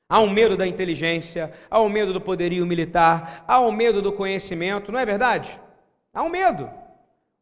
[0.09, 4.13] Há um medo da inteligência, há um medo do poderio militar, há um medo do
[4.13, 5.59] conhecimento, não é verdade?
[6.13, 6.69] Há um medo.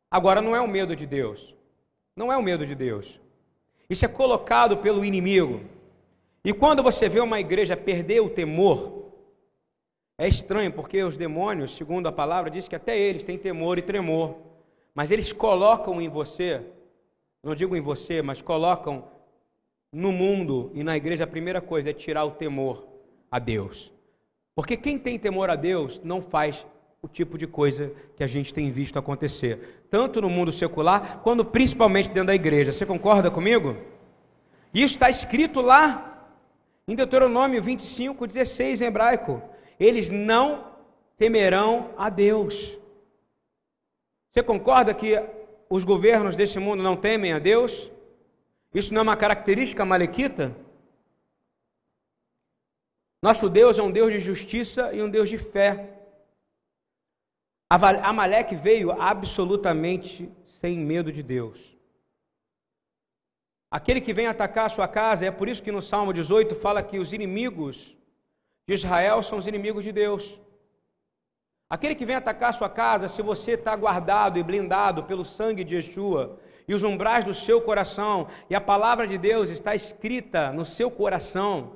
[0.10, 1.54] Agora não é o um medo de Deus.
[2.16, 3.20] Não é o um medo de Deus.
[3.90, 5.62] Isso é colocado pelo inimigo.
[6.46, 9.03] E quando você vê uma igreja perder o temor,
[10.18, 13.82] é estranho, porque os demônios, segundo a palavra, diz que até eles têm temor e
[13.82, 14.36] tremor.
[14.94, 16.62] Mas eles colocam em você,
[17.44, 19.06] não digo em você, mas colocam
[19.92, 22.88] no mundo e na igreja, a primeira coisa é tirar o temor
[23.32, 23.92] a Deus.
[24.56, 26.66] Porque quem tem temor a Deus não faz
[27.02, 31.44] o tipo de coisa que a gente tem visto acontecer, tanto no mundo secular, quanto
[31.44, 32.72] principalmente dentro da igreja.
[32.72, 33.76] Você concorda comigo?
[34.74, 36.30] Isso está escrito lá
[36.88, 39.42] em Deuteronômio 25, 16 em hebraico.
[39.80, 40.74] Eles não
[41.18, 42.78] temerão a Deus.
[44.32, 45.14] Você concorda que
[45.70, 47.92] os governos desse mundo não temem a Deus?
[48.74, 50.56] Isso não é uma característica malequita?
[53.22, 56.02] Nosso Deus é um Deus de justiça e um Deus de fé.
[57.70, 61.74] Amaleque veio absolutamente sem medo de Deus.
[63.72, 66.84] Aquele que vem atacar a sua casa, é por isso que no Salmo 18 fala
[66.84, 67.96] que os inimigos
[68.68, 70.40] de Israel são os inimigos de Deus.
[71.70, 75.64] Aquele que vem atacar a sua casa, se você está guardado e blindado pelo sangue
[75.64, 80.54] de Yeshua, e os umbrais do seu coração, e a palavra de Deus está escrita
[80.54, 81.74] no seu coração,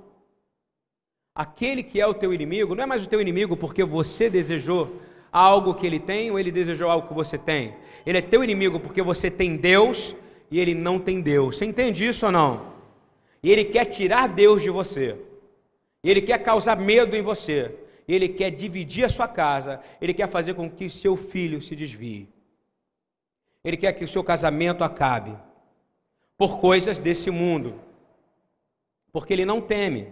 [1.35, 5.01] aquele que é o teu inimigo, não é mais o teu inimigo porque você desejou
[5.31, 7.75] algo que ele tem ou ele desejou algo que você tem.
[8.05, 10.15] Ele é teu inimigo porque você tem Deus
[10.49, 11.57] e ele não tem Deus.
[11.57, 12.73] Você entende isso ou não?
[13.43, 15.17] E ele quer tirar Deus de você.
[16.03, 17.73] Ele quer causar medo em você
[18.07, 22.29] ele quer dividir a sua casa, ele quer fazer com que seu filho se desvie.
[23.63, 25.35] Ele quer que o seu casamento acabe
[26.37, 27.81] por coisas desse mundo,
[29.11, 30.07] porque ele não teme.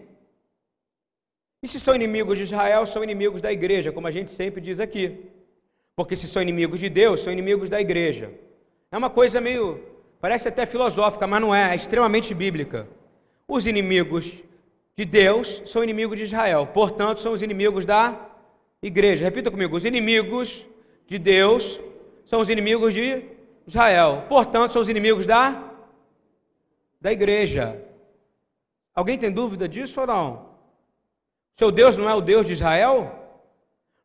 [1.63, 4.79] E se são inimigos de Israel, são inimigos da igreja, como a gente sempre diz
[4.79, 5.29] aqui.
[5.95, 8.33] Porque se são inimigos de Deus, são inimigos da igreja.
[8.91, 9.81] É uma coisa meio,
[10.19, 12.87] parece até filosófica, mas não é, é extremamente bíblica.
[13.47, 14.35] Os inimigos
[14.97, 18.29] de Deus são inimigos de Israel, portanto, são os inimigos da
[18.81, 19.25] igreja.
[19.25, 20.65] Repita comigo: os inimigos
[21.07, 21.79] de Deus
[22.25, 23.23] são os inimigos de
[23.67, 25.73] Israel, portanto, são os inimigos da,
[27.01, 27.81] da igreja.
[28.93, 30.55] Alguém tem dúvida disso ou não?
[31.55, 33.23] Seu Deus não é o Deus de Israel?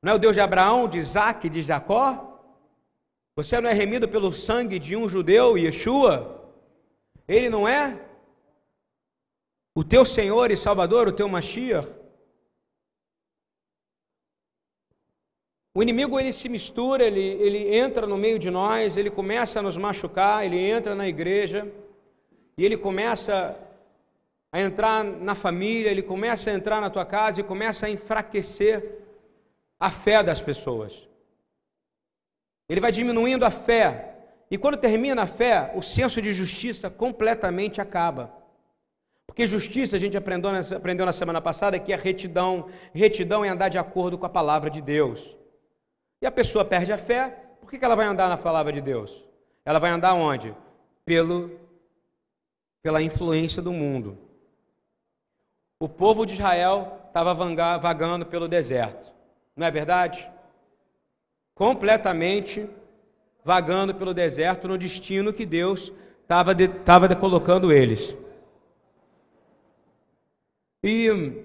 [0.02, 2.40] Não é o Deus de Abraão, de Isaac de Jacó?
[3.36, 6.50] Você não é remido pelo sangue de um judeu, Yeshua?
[7.28, 7.96] Ele não é?
[9.74, 11.88] O teu Senhor e Salvador, o teu Mashiach.
[15.72, 19.62] O inimigo ele se mistura, ele, ele entra no meio de nós, ele começa a
[19.62, 21.72] nos machucar, ele entra na igreja
[22.58, 23.56] e ele começa
[24.52, 28.98] a entrar na família, ele começa a entrar na tua casa e começa a enfraquecer
[29.78, 31.08] a fé das pessoas.
[32.68, 34.16] Ele vai diminuindo a fé.
[34.50, 38.39] E quando termina a fé, o senso de justiça completamente acaba.
[39.30, 42.66] Porque justiça, a gente aprendeu, aprendeu na semana passada, que é retidão.
[42.92, 45.36] Retidão é andar de acordo com a palavra de Deus.
[46.20, 47.28] E a pessoa perde a fé,
[47.60, 49.24] por que ela vai andar na palavra de Deus?
[49.64, 50.52] Ela vai andar onde?
[51.04, 51.48] Pelo,
[52.82, 54.18] pela influência do mundo.
[55.78, 57.32] O povo de Israel estava
[57.78, 59.12] vagando pelo deserto,
[59.54, 60.28] não é verdade?
[61.54, 62.68] Completamente
[63.44, 65.92] vagando pelo deserto no destino que Deus
[66.24, 68.16] estava colocando eles.
[70.82, 71.44] E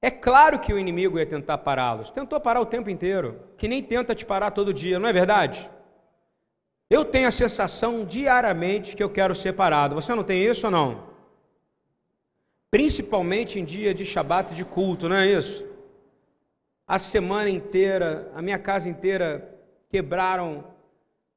[0.00, 2.10] é claro que o inimigo ia tentar pará-los.
[2.10, 5.68] Tentou parar o tempo inteiro, que nem tenta te parar todo dia, não é verdade?
[6.88, 9.94] Eu tenho a sensação diariamente que eu quero ser parado.
[9.94, 11.08] Você não tem isso ou não?
[12.70, 15.66] Principalmente em dia de Shabat de culto, não é isso?
[16.86, 19.56] A semana inteira, a minha casa inteira
[19.90, 20.64] quebraram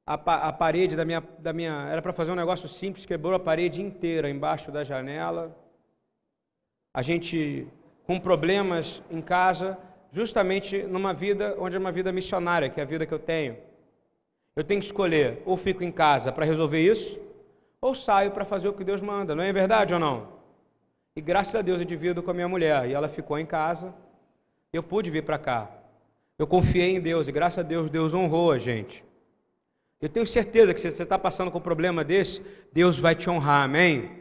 [0.06, 1.88] a, a parede da minha, da minha.
[1.90, 5.61] Era para fazer um negócio simples, quebrou a parede inteira embaixo da janela
[6.94, 7.68] a gente
[8.06, 9.78] com problemas em casa,
[10.12, 13.58] justamente numa vida onde é uma vida missionária, que é a vida que eu tenho.
[14.56, 17.20] Eu tenho que escolher, ou fico em casa para resolver isso,
[17.80, 20.28] ou saio para fazer o que Deus manda, não é verdade ou não?
[21.16, 23.94] E graças a Deus eu divido com a minha mulher, e ela ficou em casa,
[24.74, 25.70] eu pude vir para cá.
[26.38, 29.04] Eu confiei em Deus, e graças a Deus, Deus honrou a gente.
[30.02, 32.42] Eu tenho certeza que se você está passando com um problema desse,
[32.74, 34.12] Deus vai te honrar, amém?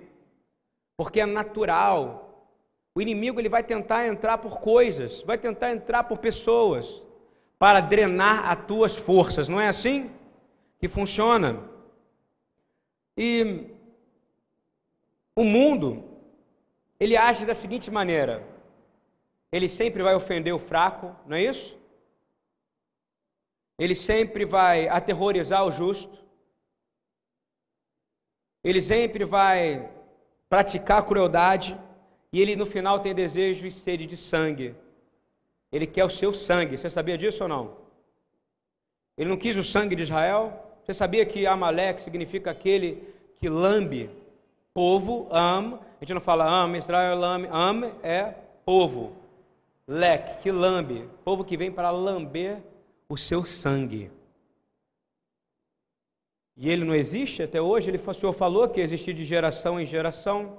[0.97, 2.30] Porque é natural
[3.01, 7.03] o inimigo ele vai tentar entrar por coisas, vai tentar entrar por pessoas
[7.59, 9.49] para drenar as tuas forças.
[9.49, 10.11] Não é assim
[10.79, 11.67] que funciona?
[13.17, 13.69] E
[15.35, 16.05] o mundo
[16.99, 18.47] ele age da seguinte maneira:
[19.51, 21.79] ele sempre vai ofender o fraco, não é isso?
[23.79, 26.23] Ele sempre vai aterrorizar o justo.
[28.63, 29.91] Ele sempre vai
[30.51, 31.81] praticar crueldade.
[32.33, 34.75] E ele no final tem desejo e sede de sangue.
[35.73, 36.79] Ele quer o seu sangue.
[36.79, 37.77] Você sabia disso ou não?
[39.17, 40.53] Ele não quis o sangue de Israel?
[40.83, 43.03] Você sabia que Amaleque significa aquele
[43.39, 44.11] que lambe?
[44.73, 45.75] Povo, am.
[45.75, 47.47] A gente não fala am, Israel, am.
[47.51, 49.17] Am é povo.
[49.87, 51.09] Leque, que lambe.
[51.25, 52.63] Povo que vem para lamber
[53.09, 54.11] o seu sangue.
[56.57, 57.91] E ele não existe até hoje.
[57.91, 60.59] Ele, o Senhor falou que existia de geração em geração.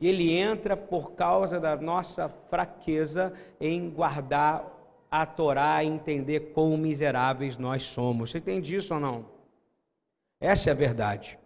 [0.00, 4.64] E ele entra por causa da nossa fraqueza em guardar
[5.10, 8.30] a Torá e entender quão miseráveis nós somos.
[8.30, 9.26] Você entende isso ou não?
[10.40, 11.38] Essa é a verdade.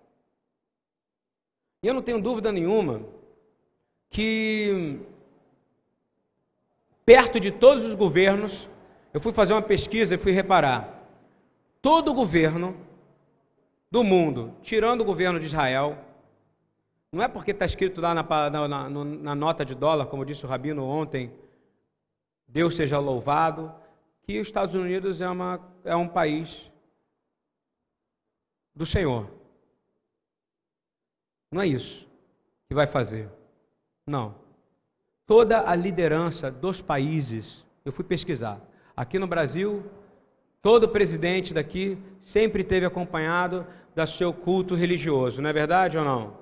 [1.83, 3.03] E eu não tenho dúvida nenhuma
[4.11, 5.01] que,
[7.07, 8.69] perto de todos os governos,
[9.15, 11.03] eu fui fazer uma pesquisa e fui reparar.
[11.81, 12.77] Todo governo
[13.91, 15.99] do mundo, tirando o governo de Israel,
[17.13, 20.47] não é porque está escrito lá na, na, na, na, nota de dólar, como disse
[20.47, 21.31] o Rabino ontem,
[22.49, 23.73] Deus seja louvado,
[24.23, 26.73] que os Estados Unidos é, uma, é um país
[28.75, 29.29] do Senhor.
[31.51, 32.09] Não é isso
[32.67, 33.29] que vai fazer.
[34.07, 34.35] Não.
[35.27, 38.59] Toda a liderança dos países, eu fui pesquisar.
[38.97, 39.85] Aqui no Brasil,
[40.63, 46.42] todo presidente daqui sempre teve acompanhado do seu culto religioso, não é verdade ou não?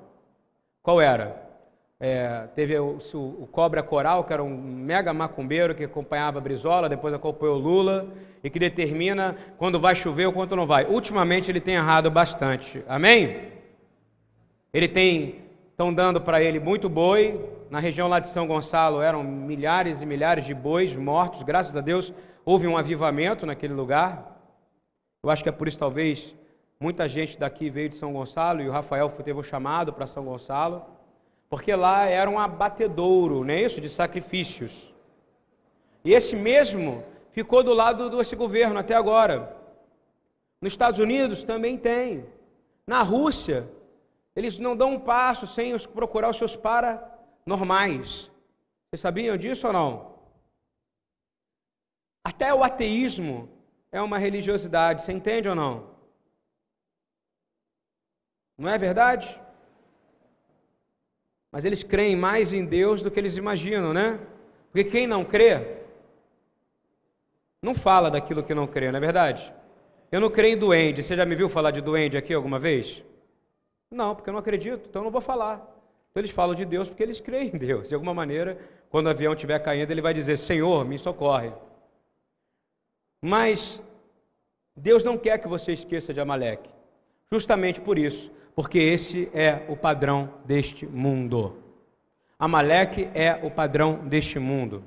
[0.83, 1.51] Qual era?
[2.03, 6.89] É, teve o, o, Cobra Coral, que era um mega macumbeiro que acompanhava a Brizola,
[6.89, 8.09] depois acompanhou Lula,
[8.43, 10.87] e que determina quando vai chover ou quando não vai.
[10.87, 12.83] Ultimamente ele tem errado bastante.
[12.89, 13.51] Amém?
[14.73, 17.39] Ele tem, estão dando para ele muito boi.
[17.69, 21.43] Na região lá de São Gonçalo eram milhares e milhares de bois mortos.
[21.43, 22.15] Graças a Deus
[22.47, 24.41] houve um avivamento naquele lugar.
[25.23, 26.35] Eu acho que é por isso, talvez,
[26.83, 30.25] Muita gente daqui veio de São Gonçalo e o Rafael teve um chamado para São
[30.25, 30.83] Gonçalo,
[31.47, 33.83] porque lá era um abatedouro, não é isso?
[33.83, 34.91] De sacrifícios.
[36.03, 39.55] E esse mesmo ficou do lado desse governo até agora.
[40.59, 42.25] Nos Estados Unidos também tem.
[42.87, 43.71] Na Rússia,
[44.35, 48.31] eles não dão um passo sem procurar os seus paranormais.
[48.89, 50.15] Vocês sabiam disso ou não?
[52.25, 53.51] Até o ateísmo
[53.93, 55.90] é uma religiosidade, você entende ou não?
[58.61, 59.41] Não é verdade?
[61.51, 64.21] Mas eles creem mais em Deus do que eles imaginam, né?
[64.71, 65.79] Porque quem não crê,
[67.63, 69.51] não fala daquilo que não crê, não é verdade?
[70.13, 71.03] Eu não creio em duende.
[71.03, 73.03] Você já me viu falar de duende aqui alguma vez?
[73.91, 75.57] Não, porque eu não acredito, então eu não vou falar.
[76.11, 77.89] Então eles falam de Deus porque eles creem em Deus.
[77.89, 78.59] De alguma maneira,
[78.91, 81.51] quando o avião estiver caindo, ele vai dizer: Senhor, me socorre.
[83.23, 83.81] Mas
[84.77, 86.69] Deus não quer que você esqueça de Amaleque.
[87.33, 91.57] Justamente por isso, porque esse é o padrão deste mundo.
[92.39, 94.85] Amaleque é o padrão deste mundo.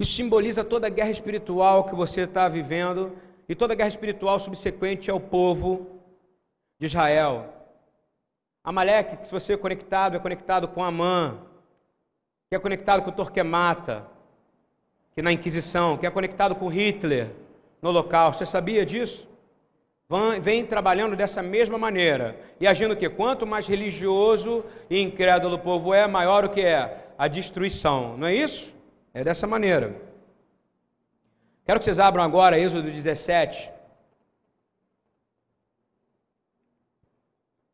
[0.00, 3.12] Isso simboliza toda a guerra espiritual que você está vivendo
[3.46, 6.00] e toda a guerra espiritual subsequente ao povo
[6.78, 7.52] de Israel.
[8.64, 11.36] Amaleque, que se você é conectado, é conectado com Amã,
[12.48, 14.06] que é conectado com Torquemata,
[15.14, 17.34] que na Inquisição, que é conectado com Hitler
[17.82, 18.38] no Holocausto.
[18.38, 19.27] Você sabia disso?
[20.40, 25.92] Vem trabalhando dessa mesma maneira e agindo que quanto mais religioso e incrédulo o povo
[25.92, 28.16] é, maior o que é a destruição.
[28.16, 28.72] Não é isso?
[29.12, 29.94] É dessa maneira.
[31.66, 33.70] Quero que vocês abram agora Êxodo 17.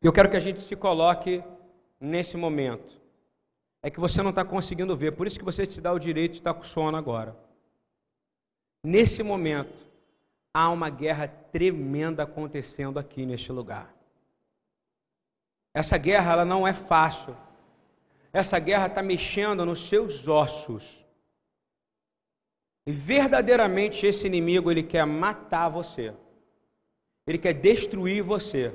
[0.03, 1.43] Eu quero que a gente se coloque
[2.01, 3.01] nesse momento.
[3.81, 6.33] É que você não está conseguindo ver, por isso que você se dá o direito
[6.33, 7.37] de estar com sono agora.
[8.83, 9.73] Nesse momento,
[10.55, 13.93] há uma guerra tremenda acontecendo aqui neste lugar.
[15.75, 17.37] Essa guerra ela não é fácil.
[18.33, 21.05] Essa guerra está mexendo nos seus ossos.
[22.87, 26.15] E verdadeiramente esse inimigo ele quer matar você.
[27.27, 28.73] Ele quer destruir você.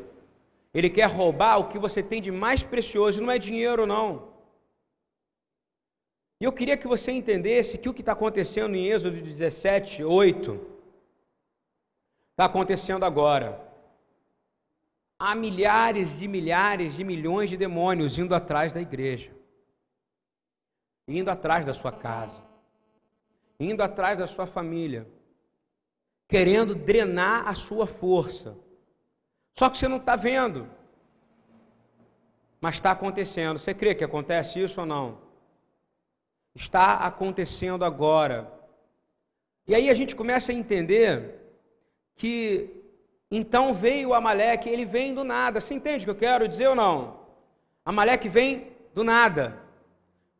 [0.74, 4.34] Ele quer roubar o que você tem de mais precioso, não é dinheiro não.
[6.42, 10.79] E eu queria que você entendesse que o que está acontecendo em Êxodo 17, 8,
[12.40, 13.60] está acontecendo agora.
[15.20, 19.30] Há milhares de milhares de milhões de demônios indo atrás da igreja,
[21.06, 22.42] indo atrás da sua casa,
[23.60, 25.06] indo atrás da sua família,
[26.30, 28.58] querendo drenar a sua força.
[29.58, 30.66] Só que você não está vendo,
[32.62, 33.60] mas está acontecendo.
[33.60, 35.28] Você crê que acontece isso ou não?
[36.56, 38.52] está acontecendo agora.
[39.68, 41.39] E aí a gente começa a entender
[42.20, 42.70] que
[43.32, 45.62] então veio Amaleque, ele vem do nada.
[45.62, 47.22] Você entende o que eu quero dizer ou não?
[47.86, 49.58] Amaleque vem do nada.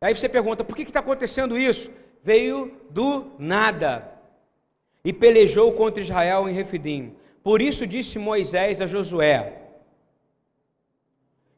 [0.02, 1.90] Aí você pergunta, por que está acontecendo isso?
[2.22, 4.12] Veio do nada.
[5.06, 7.16] E pelejou contra Israel em Refidim.
[7.42, 9.62] Por isso disse Moisés a Josué: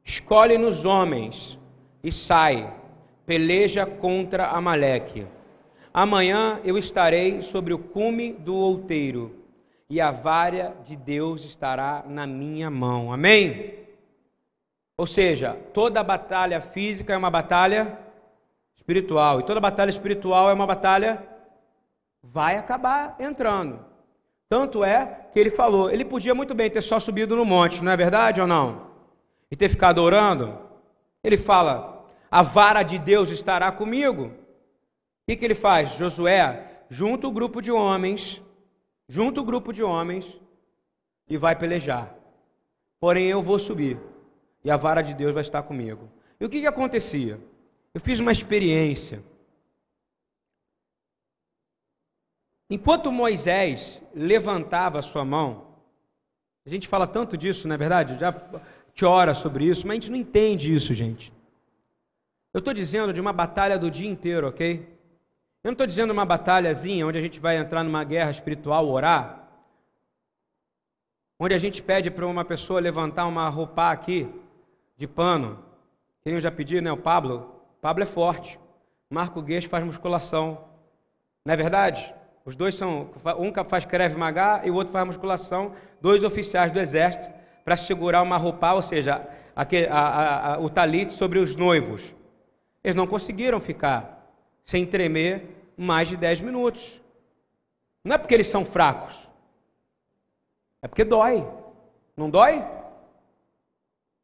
[0.06, 1.58] Escolhe-nos homens
[2.04, 2.72] e sai
[3.26, 5.26] peleja contra Amaleque.
[5.94, 9.41] Amanhã eu estarei sobre o cume do outeiro,
[9.92, 13.12] e a vara de Deus estará na minha mão.
[13.12, 13.74] Amém?
[14.96, 18.00] Ou seja, toda batalha física é uma batalha
[18.74, 21.22] espiritual, e toda batalha espiritual é uma batalha
[22.24, 23.82] vai acabar entrando.
[24.48, 27.92] Tanto é que ele falou, ele podia muito bem ter só subido no monte, não
[27.92, 28.88] é verdade ou não?
[29.52, 30.58] E ter ficado orando.
[31.22, 34.28] Ele fala: a vara de Deus estará comigo.
[34.28, 34.32] O
[35.28, 35.98] que, que ele faz?
[35.98, 38.42] Josué junta o grupo de homens,
[39.12, 40.26] junta o grupo de homens
[41.28, 42.16] e vai pelejar.
[42.98, 44.00] Porém, eu vou subir
[44.64, 46.10] e a vara de Deus vai estar comigo.
[46.40, 47.38] E o que, que acontecia?
[47.94, 49.22] Eu fiz uma experiência.
[52.70, 55.68] Enquanto Moisés levantava a sua mão,
[56.66, 58.18] a gente fala tanto disso, não é verdade?
[58.18, 58.32] Já
[58.94, 61.34] te ora sobre isso, mas a gente não entende isso, gente.
[62.54, 64.88] Eu estou dizendo de uma batalha do dia inteiro, ok?
[65.64, 69.48] Eu não estou dizendo uma batalhazinha onde a gente vai entrar numa guerra espiritual, orar,
[71.40, 74.28] onde a gente pede para uma pessoa levantar uma roupa aqui
[74.98, 75.64] de pano.
[76.24, 76.92] Quem eu já pedi, né?
[76.92, 77.62] O Pablo.
[77.78, 78.60] O Pablo é forte.
[79.08, 80.66] Marco Guedes faz musculação.
[81.46, 82.12] Não é verdade?
[82.44, 83.12] Os dois são.
[83.38, 85.76] Um faz creve magá e o outro faz musculação.
[86.02, 87.30] Dois oficiais do exército
[87.64, 92.02] para segurar uma roupa, ou seja, a, a, a, o talito sobre os noivos.
[92.84, 94.21] Eles não conseguiram ficar
[94.64, 97.00] sem tremer mais de 10 minutos.
[98.04, 99.16] Não é porque eles são fracos,
[100.82, 101.48] é porque dói.
[102.18, 102.60] Não dói?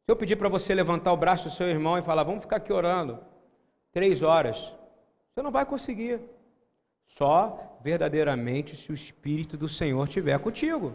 [0.08, 2.56] Se eu pedir para você levantar o braço do seu irmão e falar, vamos ficar
[2.56, 3.20] aqui orando
[3.92, 4.72] três horas,
[5.30, 6.20] você não vai conseguir.
[7.06, 10.94] Só verdadeiramente se o Espírito do Senhor estiver contigo.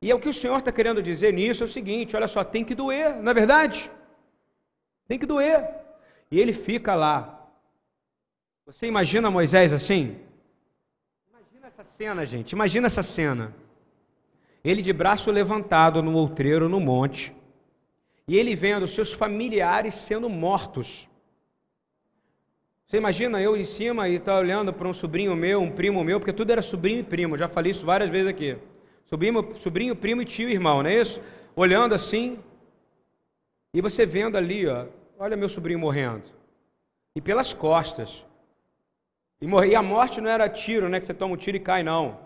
[0.00, 2.44] E é o que o Senhor está querendo dizer nisso é o seguinte: olha só,
[2.44, 3.90] tem que doer, não é verdade?
[5.08, 5.68] Tem que doer.
[6.30, 7.37] E ele fica lá.
[8.68, 10.14] Você imagina Moisés assim?
[11.30, 12.52] Imagina essa cena, gente.
[12.52, 13.54] Imagina essa cena.
[14.62, 17.34] Ele de braço levantado no outreiro, no monte,
[18.26, 21.08] e ele vendo seus familiares sendo mortos.
[22.86, 26.20] Você imagina eu em cima e tá olhando para um sobrinho meu, um primo meu,
[26.20, 28.58] porque tudo era sobrinho e primo, já falei isso várias vezes aqui.
[29.06, 31.22] Sobrinho, sobrinho primo e tio irmão, não é isso?
[31.56, 32.38] Olhando assim,
[33.72, 34.84] e você vendo ali, ó,
[35.20, 36.30] Olha meu sobrinho morrendo.
[37.16, 38.24] E pelas costas.
[39.40, 39.70] E, morrer.
[39.70, 41.00] e a morte não era tiro, né?
[41.00, 42.18] Que você toma um tiro e cai, não.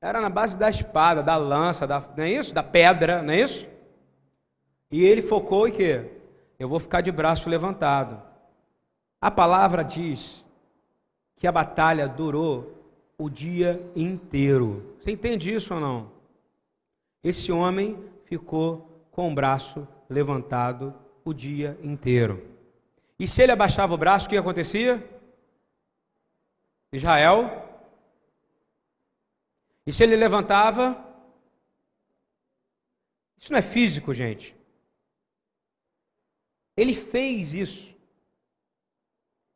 [0.00, 2.54] Era na base da espada, da lança, da, não é isso?
[2.54, 3.66] Da pedra, não é isso?
[4.90, 6.04] E ele focou em quê?
[6.58, 8.20] Eu vou ficar de braço levantado.
[9.20, 10.44] A palavra diz
[11.36, 12.74] que a batalha durou
[13.16, 14.96] o dia inteiro.
[15.00, 16.10] Você entende isso ou não?
[17.22, 22.42] Esse homem ficou com o braço levantado o dia inteiro.
[23.18, 25.06] E se ele abaixava o braço, o que acontecia?
[26.92, 27.68] Israel.
[29.86, 31.06] E se ele levantava?
[33.38, 34.54] Isso não é físico, gente.
[36.76, 37.94] Ele fez isso.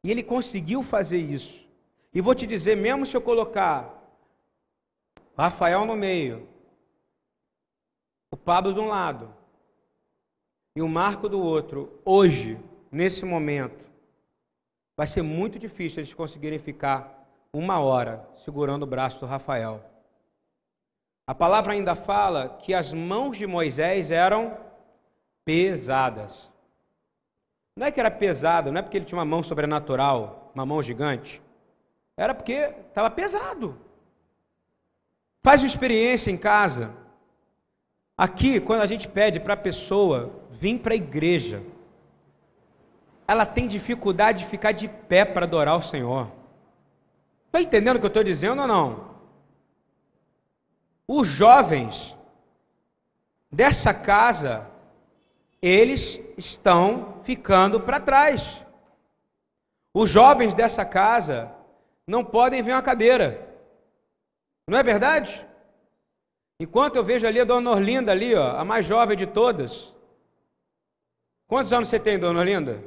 [0.02, 1.64] E ele conseguiu fazer isso.
[2.12, 4.02] E vou te dizer, mesmo se eu colocar
[5.36, 6.48] Rafael no meio,
[8.30, 9.34] o Pablo de um lado,
[10.76, 12.58] e o marco do outro, hoje,
[12.90, 13.90] nesse momento,
[14.96, 17.13] vai ser muito difícil eles conseguirem ficar
[17.54, 19.80] uma hora segurando o braço do Rafael.
[21.26, 24.58] A palavra ainda fala que as mãos de Moisés eram
[25.44, 26.52] pesadas.
[27.76, 30.82] Não é que era pesado, não é porque ele tinha uma mão sobrenatural, uma mão
[30.82, 31.40] gigante.
[32.16, 33.78] Era porque estava pesado.
[35.42, 36.92] Faz uma experiência em casa.
[38.16, 41.62] Aqui, quando a gente pede para a pessoa vir para a igreja,
[43.26, 46.30] ela tem dificuldade de ficar de pé para adorar o Senhor.
[47.54, 49.14] Está entendendo o que eu estou dizendo ou não?
[51.06, 52.16] Os jovens
[53.48, 54.68] dessa casa,
[55.62, 58.60] eles estão ficando para trás.
[59.94, 61.54] Os jovens dessa casa
[62.04, 63.48] não podem ver uma cadeira.
[64.66, 65.46] Não é verdade?
[66.58, 69.94] Enquanto eu vejo ali a dona Orlinda ali, ó, a mais jovem de todas.
[71.46, 72.82] Quantos anos você tem, dona Orlinda?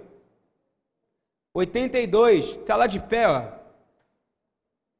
[1.54, 3.57] 82, está lá de pé, ó.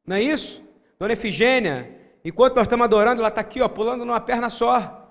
[0.08, 0.64] Não é isso?
[0.98, 1.94] Dona Efigênia,
[2.24, 5.04] enquanto nós estamos adorando, ela está aqui, ó, pulando numa perna só.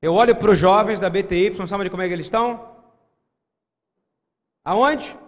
[0.00, 2.76] Eu olho para os jovens da BTY, sabe como é que eles estão?
[4.64, 5.18] Aonde?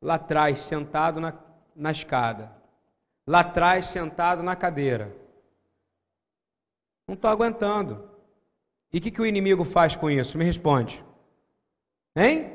[0.00, 1.32] Lá atrás, sentado na,
[1.74, 2.52] na escada.
[3.26, 5.16] Lá atrás, sentado na cadeira.
[7.08, 8.10] Não estou aguentando.
[8.92, 10.36] E o que, que o inimigo faz com isso?
[10.36, 11.02] Me responde.
[12.14, 12.52] Hein?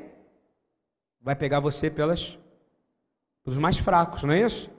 [1.20, 2.38] Vai pegar você pelas,
[3.42, 4.70] pelos mais fracos, não é isso?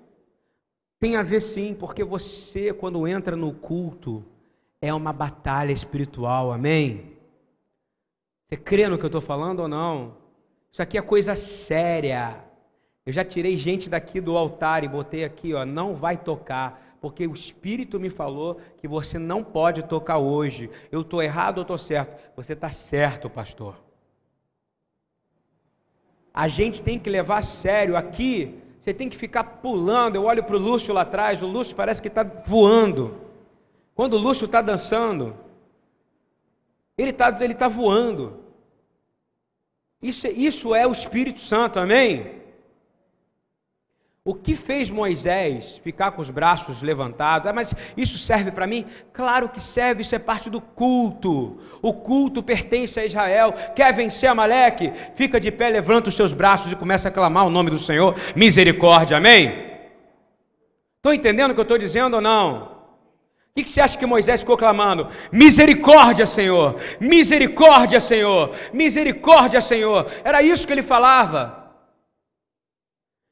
[0.99, 4.23] Tem a ver sim, porque você, quando entra no culto,
[4.81, 7.17] é uma batalha espiritual, amém?
[8.47, 10.17] Você crê no que eu estou falando ou não?
[10.71, 12.43] Isso aqui é coisa séria.
[13.05, 17.25] Eu já tirei gente daqui do altar e botei aqui, ó, não vai tocar, porque
[17.25, 20.69] o Espírito me falou que você não pode tocar hoje.
[20.91, 22.21] Eu estou errado ou estou certo?
[22.35, 23.75] Você está certo, pastor.
[26.33, 28.59] A gente tem que levar a sério aqui.
[28.79, 30.15] Você tem que ficar pulando.
[30.15, 31.41] Eu olho para o Lúcio lá atrás.
[31.41, 33.15] O Lúcio parece que está voando.
[33.93, 35.35] Quando o Lúcio está dançando,
[36.97, 38.39] ele está ele tá voando.
[40.01, 42.38] Isso, isso é o Espírito Santo, amém?
[44.29, 47.47] O que fez Moisés ficar com os braços levantados?
[47.47, 48.85] Ah, mas isso serve para mim?
[49.11, 51.57] Claro que serve, isso é parte do culto.
[51.81, 53.55] O culto pertence a Israel.
[53.75, 54.93] Quer vencer Amaleque?
[55.15, 58.15] Fica de pé, levanta os seus braços e começa a clamar o nome do Senhor.
[58.35, 59.65] Misericórdia, amém?
[60.97, 62.77] Estão entendendo o que eu estou dizendo ou não?
[63.57, 65.07] O que você acha que Moisés ficou clamando?
[65.31, 66.79] Misericórdia, Senhor!
[66.99, 68.51] Misericórdia, Senhor!
[68.71, 70.05] Misericórdia, Senhor!
[70.23, 71.58] Era isso que ele falava.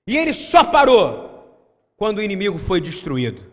[0.07, 1.27] E ele só parou
[1.97, 3.43] quando o inimigo foi destruído.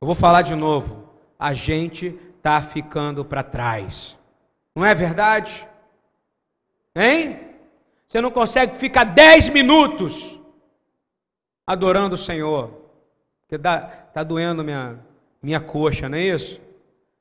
[0.00, 1.10] Eu vou falar de novo.
[1.36, 4.16] A gente está ficando para trás.
[4.74, 5.66] Não é verdade?
[6.94, 7.40] Hein?
[8.06, 10.38] Você não consegue ficar dez minutos
[11.66, 12.70] adorando o Senhor.
[13.42, 15.00] Porque está doendo minha,
[15.42, 16.60] minha coxa, não é isso?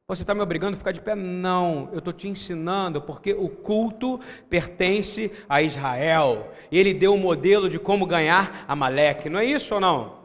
[0.10, 1.14] Você está me obrigando a ficar de pé?
[1.14, 6.52] Não, eu estou te ensinando, porque o culto pertence a Israel.
[6.72, 9.30] E ele deu o um modelo de como ganhar Amaleque.
[9.30, 10.18] Não é isso ou não?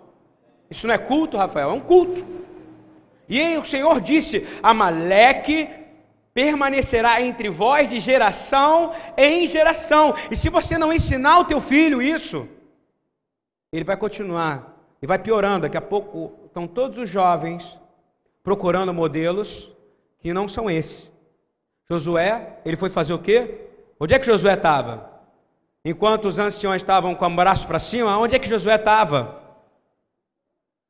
[0.71, 1.69] Isso não é culto, Rafael?
[1.69, 2.25] É um culto.
[3.29, 5.69] E aí o Senhor disse: Amaleque
[6.33, 10.15] permanecerá entre vós de geração em geração.
[10.31, 12.49] E se você não ensinar o teu filho isso,
[13.71, 15.65] ele vai continuar e vai piorando.
[15.65, 17.79] Daqui a pouco estão todos os jovens
[18.43, 19.74] procurando modelos
[20.25, 21.11] que não são esses.
[21.87, 23.69] Josué, ele foi fazer o quê?
[24.01, 25.21] Onde é que Josué estava?
[25.85, 29.43] Enquanto os anciões estavam com o braço para cima, onde é que Josué estava?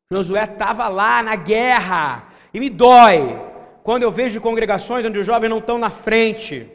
[0.09, 2.29] Josué estava lá na guerra.
[2.55, 3.37] E me dói
[3.83, 6.71] quando eu vejo congregações onde os jovens não estão na frente.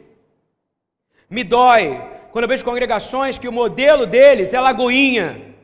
[1.30, 1.98] Me dói
[2.30, 5.56] quando eu vejo congregações que o modelo deles é Lagoinha.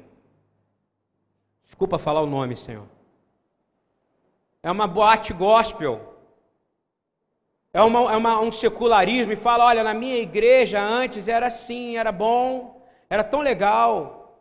[1.62, 2.86] Desculpa falar o nome, Senhor.
[4.62, 6.15] É uma boate gospel.
[7.76, 11.98] É, uma, é uma, um secularismo e fala: olha, na minha igreja antes era assim,
[11.98, 14.34] era bom, era tão legal.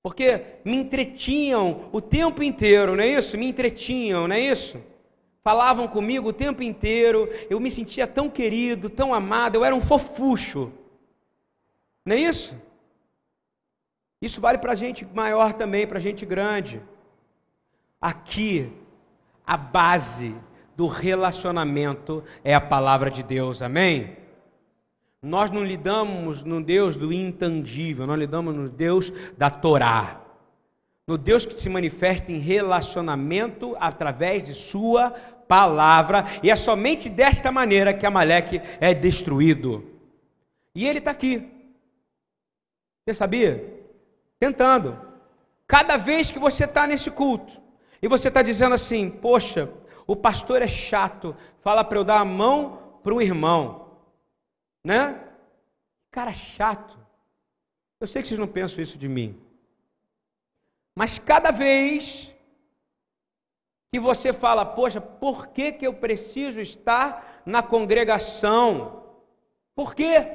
[0.00, 3.36] Porque me entretinham o tempo inteiro, não é isso?
[3.36, 4.80] Me entretinham, não é isso?
[5.42, 9.80] Falavam comigo o tempo inteiro, eu me sentia tão querido, tão amado, eu era um
[9.80, 10.72] fofucho.
[12.06, 12.56] Não é isso?
[14.22, 16.80] Isso vale para gente maior também, para gente grande.
[18.00, 18.72] Aqui,
[19.44, 20.32] a base
[20.76, 24.16] do relacionamento é a palavra de Deus, amém?
[25.22, 30.20] Nós não lidamos no Deus do intangível, nós lidamos no Deus da Torá.
[31.06, 37.52] No Deus que se manifesta em relacionamento através de Sua palavra, e é somente desta
[37.52, 39.84] maneira que Amaleque é destruído.
[40.74, 41.50] E ele está aqui.
[43.06, 43.82] Você sabia?
[44.40, 44.98] Tentando.
[45.66, 47.60] Cada vez que você está nesse culto
[48.02, 49.70] e você está dizendo assim: Poxa,
[50.06, 53.98] o pastor é chato, fala para eu dar a mão para um irmão,
[54.84, 55.20] né?
[56.10, 56.98] Cara chato.
[58.00, 59.40] Eu sei que vocês não pensam isso de mim.
[60.94, 62.32] Mas cada vez
[63.90, 69.04] que você fala, poxa, por que, que eu preciso estar na congregação?
[69.74, 70.28] Por quê?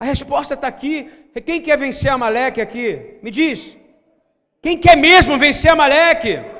[0.00, 1.30] A resposta está aqui.
[1.44, 3.18] Quem quer vencer Amaleque aqui?
[3.22, 3.76] Me diz.
[4.62, 6.57] Quem quer mesmo vencer Amaleque?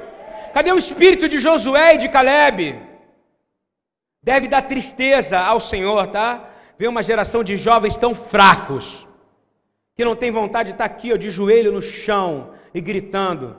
[0.53, 2.81] Cadê o espírito de Josué e de Caleb?
[4.23, 6.51] Deve dar tristeza ao Senhor, tá?
[6.79, 9.07] Ver uma geração de jovens tão fracos,
[9.97, 13.57] que não tem vontade de estar aqui, ó, de joelho no chão e gritando,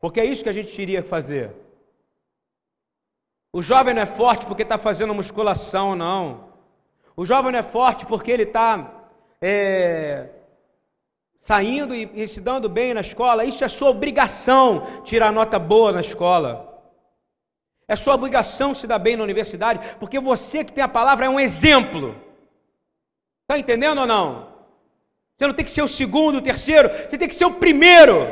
[0.00, 1.50] porque é isso que a gente iria fazer.
[3.52, 6.52] O jovem não é forte porque está fazendo musculação, não.
[7.14, 9.04] O jovem não é forte porque ele está
[9.40, 10.30] é,
[11.42, 13.44] saindo e, se dando bem na escola.
[13.44, 16.80] Isso é sua obrigação, tirar nota boa na escola.
[17.88, 21.28] É sua obrigação se dar bem na universidade, porque você que tem a palavra é
[21.28, 22.14] um exemplo.
[23.42, 24.52] Está entendendo ou não?
[25.36, 28.24] Você não tem que ser o segundo, o terceiro, você tem que ser o primeiro.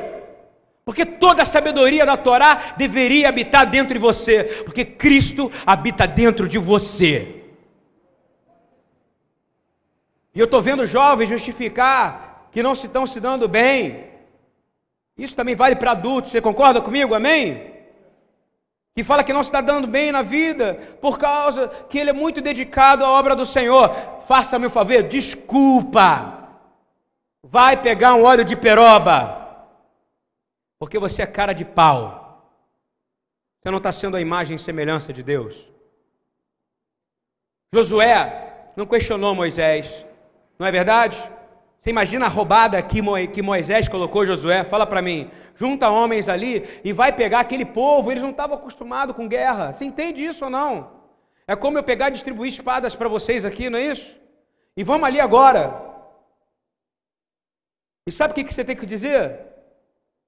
[0.85, 6.49] Porque toda a sabedoria da Torá deveria habitar dentro de você, porque Cristo habita dentro
[6.49, 7.43] de você.
[10.33, 14.11] E eu estou vendo jovens justificar que não se estão se dando bem.
[15.17, 17.15] Isso também vale para adultos, você concorda comigo?
[17.15, 17.71] Amém?
[18.95, 22.13] Que fala que não se está dando bem na vida por causa que ele é
[22.13, 23.95] muito dedicado à obra do Senhor.
[24.27, 26.39] Faça-me o favor, desculpa.
[27.43, 29.67] Vai pegar um óleo de peroba,
[30.79, 32.21] porque você é cara de pau.
[33.61, 35.57] Você não está sendo a imagem e semelhança de Deus.
[37.73, 40.05] Josué não questionou Moisés,
[40.59, 41.17] não é verdade?
[41.81, 44.64] Você imagina a roubada que Moisés colocou Josué?
[44.64, 45.31] Fala para mim.
[45.57, 49.72] Junta homens ali e vai pegar aquele povo, eles não estavam acostumados com guerra.
[49.72, 51.01] Você entende isso ou não?
[51.47, 54.14] É como eu pegar e distribuir espadas para vocês aqui, não é isso?
[54.76, 55.89] E vamos ali agora.
[58.07, 59.47] E sabe o que você tem que dizer?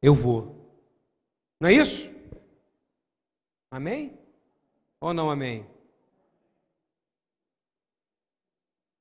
[0.01, 0.57] Eu vou.
[1.61, 2.11] Não é isso?
[3.71, 4.19] Amém?
[5.01, 5.67] Ou não amém?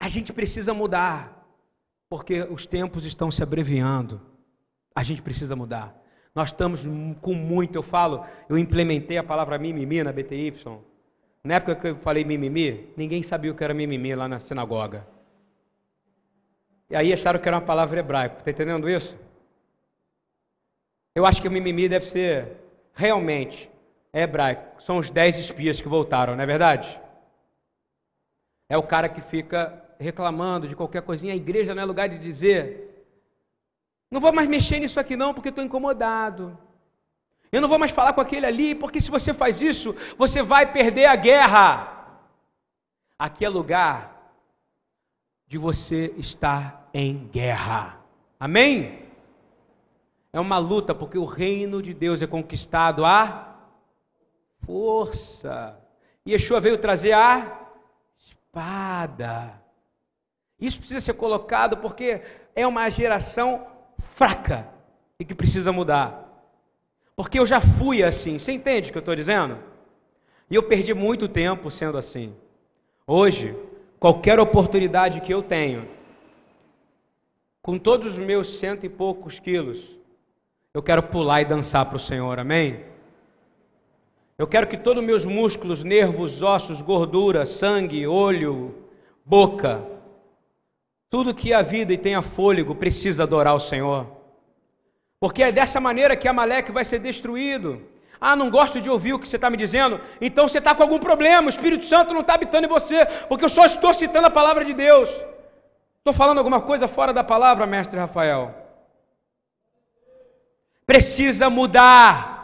[0.02, 1.41] A gente precisa mudar,
[2.12, 4.20] porque os tempos estão se abreviando.
[4.94, 5.98] A gente precisa mudar.
[6.36, 6.82] Nós estamos
[7.22, 10.54] com muito, eu falo, eu implementei a palavra mimimi na BTY.
[11.42, 15.08] Na época que eu falei mimimi, ninguém sabia o que era mimimi lá na sinagoga.
[16.90, 18.40] E aí acharam que era uma palavra hebraica.
[18.40, 19.18] Está entendendo isso?
[21.16, 22.58] Eu acho que o mimimi deve ser
[22.94, 23.72] realmente
[24.12, 24.84] hebraico.
[24.84, 27.00] São os dez espias que voltaram, não é verdade?
[28.68, 32.18] É o cara que fica reclamando de qualquer coisinha, a igreja não é lugar de
[32.18, 33.06] dizer:
[34.10, 36.58] não vou mais mexer nisso aqui não, porque estou incomodado.
[37.52, 40.72] Eu não vou mais falar com aquele ali, porque se você faz isso, você vai
[40.72, 42.18] perder a guerra.
[43.20, 44.34] Aqui é lugar
[45.48, 48.00] de você estar em guerra.
[48.40, 49.06] Amém?
[50.34, 53.54] É uma luta, porque o reino de Deus é conquistado a
[54.66, 55.78] força.
[56.26, 57.70] E Yeshua veio trazer a
[58.18, 59.61] espada.
[60.62, 62.22] Isso precisa ser colocado porque
[62.56, 63.66] é uma geração
[64.16, 64.70] fraca
[65.20, 66.46] e que precisa mudar.
[67.16, 69.58] Porque eu já fui assim, você entende o que eu estou dizendo?
[70.50, 72.36] E eu perdi muito tempo sendo assim.
[73.08, 73.56] Hoje,
[74.00, 75.88] qualquer oportunidade que eu tenho,
[77.62, 79.80] com todos os meus cento e poucos quilos,
[80.74, 82.86] eu quero pular e dançar para o Senhor, amém?
[84.38, 88.74] Eu quero que todos os meus músculos, nervos, ossos, gordura, sangue, olho,
[89.26, 89.86] boca,
[91.12, 94.08] tudo que a vida e tenha fôlego precisa adorar o Senhor.
[95.20, 97.82] Porque é dessa maneira que Amaleque vai ser destruído.
[98.20, 100.00] Ah, não gosto de ouvir o que você está me dizendo.
[100.22, 101.48] Então você está com algum problema.
[101.48, 103.06] O Espírito Santo não está habitando em você.
[103.28, 105.10] Porque eu só estou citando a palavra de Deus.
[105.98, 108.56] Estou falando alguma coisa fora da palavra, mestre Rafael.
[110.86, 112.40] Precisa mudar.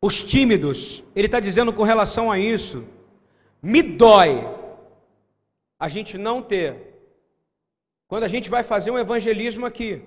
[0.00, 2.84] Os tímidos, ele está dizendo com relação a isso.
[3.60, 4.46] Me dói
[5.80, 6.93] a gente não ter
[8.14, 10.00] quando a gente vai fazer um evangelismo aqui,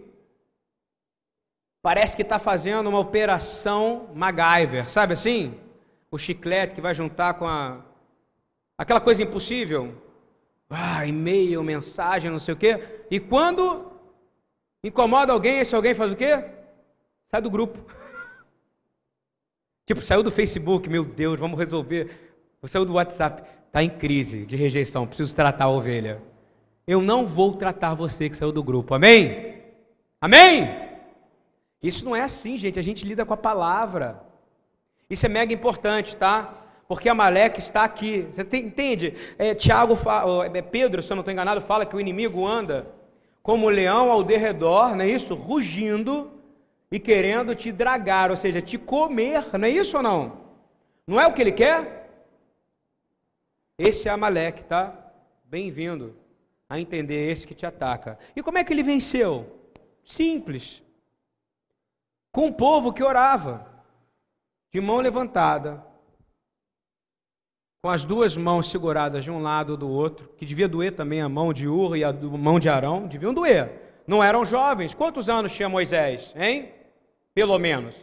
[1.81, 5.53] parece que está fazendo uma operação MacGyver, sabe assim?
[6.09, 7.83] O chiclete que vai juntar com a.
[8.77, 9.93] aquela coisa impossível.
[10.69, 12.81] Ah, e-mail, mensagem, não sei o quê.
[13.11, 13.91] E quando
[14.81, 16.45] incomoda alguém, esse alguém faz o quê?
[17.29, 17.77] Sai do grupo.
[19.85, 22.31] tipo, saiu do Facebook, meu Deus, vamos resolver.
[22.63, 26.36] Saiu do WhatsApp, está em crise de rejeição, preciso tratar a ovelha
[26.87, 28.95] eu não vou tratar você que saiu do grupo.
[28.95, 29.61] Amém?
[30.21, 30.87] Amém?
[31.83, 32.79] Isso não é assim, gente.
[32.79, 34.23] A gente lida com a palavra.
[35.09, 36.53] Isso é mega importante, tá?
[36.87, 38.25] Porque Amaleque está aqui.
[38.31, 39.13] Você tem, entende?
[39.37, 39.97] É, Tiago,
[40.45, 42.87] é, Pedro, se eu não estou enganado, fala que o inimigo anda
[43.43, 45.35] como leão ao derredor, não é isso?
[45.35, 46.31] Rugindo
[46.89, 50.37] e querendo te dragar, ou seja, te comer, não é isso ou não?
[51.05, 52.09] Não é o que ele quer?
[53.77, 54.93] Esse é Amaleque, tá?
[55.45, 56.26] Bem-vindo
[56.69, 58.19] a entender esse que te ataca.
[58.35, 59.71] E como é que ele venceu?
[60.03, 60.81] Simples.
[62.31, 63.67] Com um povo que orava,
[64.71, 65.83] de mão levantada,
[67.81, 71.21] com as duas mãos seguradas de um lado ou do outro, que devia doer também
[71.21, 74.03] a mão de Ur e a mão de Arão, deviam doer.
[74.05, 74.93] Não eram jovens.
[74.93, 76.73] Quantos anos tinha Moisés, hein?
[77.33, 77.95] Pelo menos.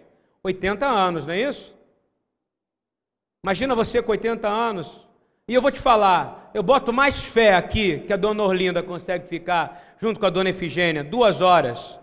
[0.43, 1.75] 80 anos, não é isso?
[3.43, 5.04] Imagina você com 80 anos.
[5.47, 9.29] E eu vou te falar, eu boto mais fé aqui que a dona Orlinda consegue
[9.29, 11.99] ficar junto com a dona Efigênia duas horas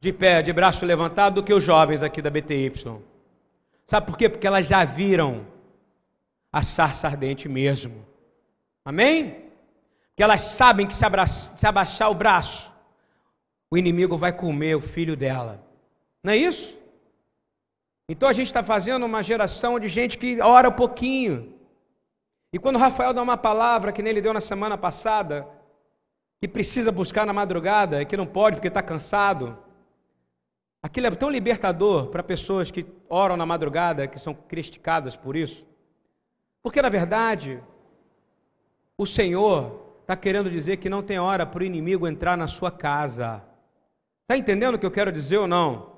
[0.00, 2.72] de pé, de braço levantado, do que os jovens aqui da BTY.
[3.86, 4.28] Sabe por quê?
[4.28, 5.46] Porque elas já viram
[6.52, 8.04] a sarça ardente mesmo.
[8.84, 9.44] Amém?
[10.08, 11.04] Porque elas sabem que se,
[11.56, 12.68] se abaixar o braço,
[13.70, 15.64] o inimigo vai comer o filho dela.
[16.22, 16.76] Não é isso?
[18.08, 21.54] Então a gente está fazendo uma geração de gente que ora um pouquinho.
[22.52, 25.48] E quando Rafael dá uma palavra que nem ele deu na semana passada,
[26.38, 29.56] que precisa buscar na madrugada, que não pode porque está cansado,
[30.82, 35.64] aquilo é tão libertador para pessoas que oram na madrugada, que são criticadas por isso.
[36.62, 37.62] Porque, na verdade,
[38.98, 42.70] o Senhor está querendo dizer que não tem hora para o inimigo entrar na sua
[42.70, 43.42] casa.
[44.22, 45.92] Está entendendo o que eu quero dizer ou não?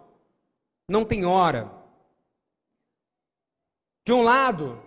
[0.89, 1.71] Não tem hora.
[4.07, 4.81] De um lado,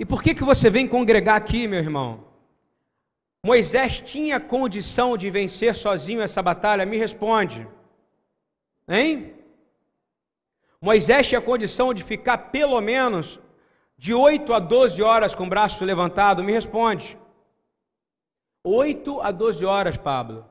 [0.00, 2.24] e por que, que você vem congregar aqui, meu irmão?
[3.44, 6.86] Moisés tinha condição de vencer sozinho essa batalha?
[6.86, 7.68] Me responde.
[8.88, 9.34] Hein?
[10.80, 13.38] Moisés tinha condição de ficar pelo menos
[13.98, 16.42] de 8 a 12 horas com o braço levantado?
[16.42, 17.18] Me responde.
[18.64, 20.46] 8 a 12 horas, Pablo.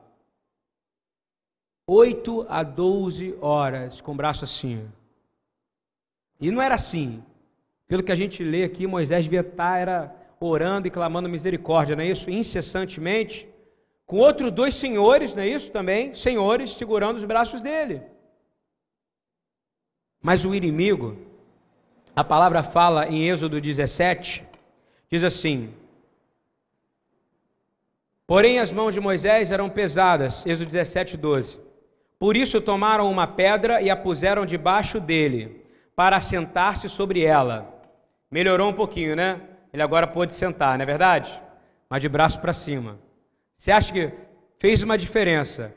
[1.88, 4.88] 8 a 12 horas com o braço assim.
[6.40, 7.20] E não era assim.
[7.90, 12.04] Pelo que a gente lê aqui, Moisés devia estar era orando e clamando misericórdia, não
[12.04, 12.30] é isso?
[12.30, 13.48] Incessantemente.
[14.06, 16.14] Com outros dois senhores, não é isso também?
[16.14, 18.00] Senhores segurando os braços dele.
[20.22, 21.18] Mas o inimigo,
[22.14, 24.44] a palavra fala em Êxodo 17,
[25.10, 25.74] diz assim:
[28.24, 31.58] Porém as mãos de Moisés eram pesadas, Êxodo 17, 12.
[32.20, 35.66] Por isso tomaram uma pedra e a puseram debaixo dele,
[35.96, 37.79] para assentar-se sobre ela.
[38.30, 39.40] Melhorou um pouquinho, né?
[39.72, 41.40] Ele agora pôde sentar, não é verdade?
[41.88, 42.98] Mas de braço para cima.
[43.56, 44.12] Você acha que
[44.58, 45.74] fez uma diferença?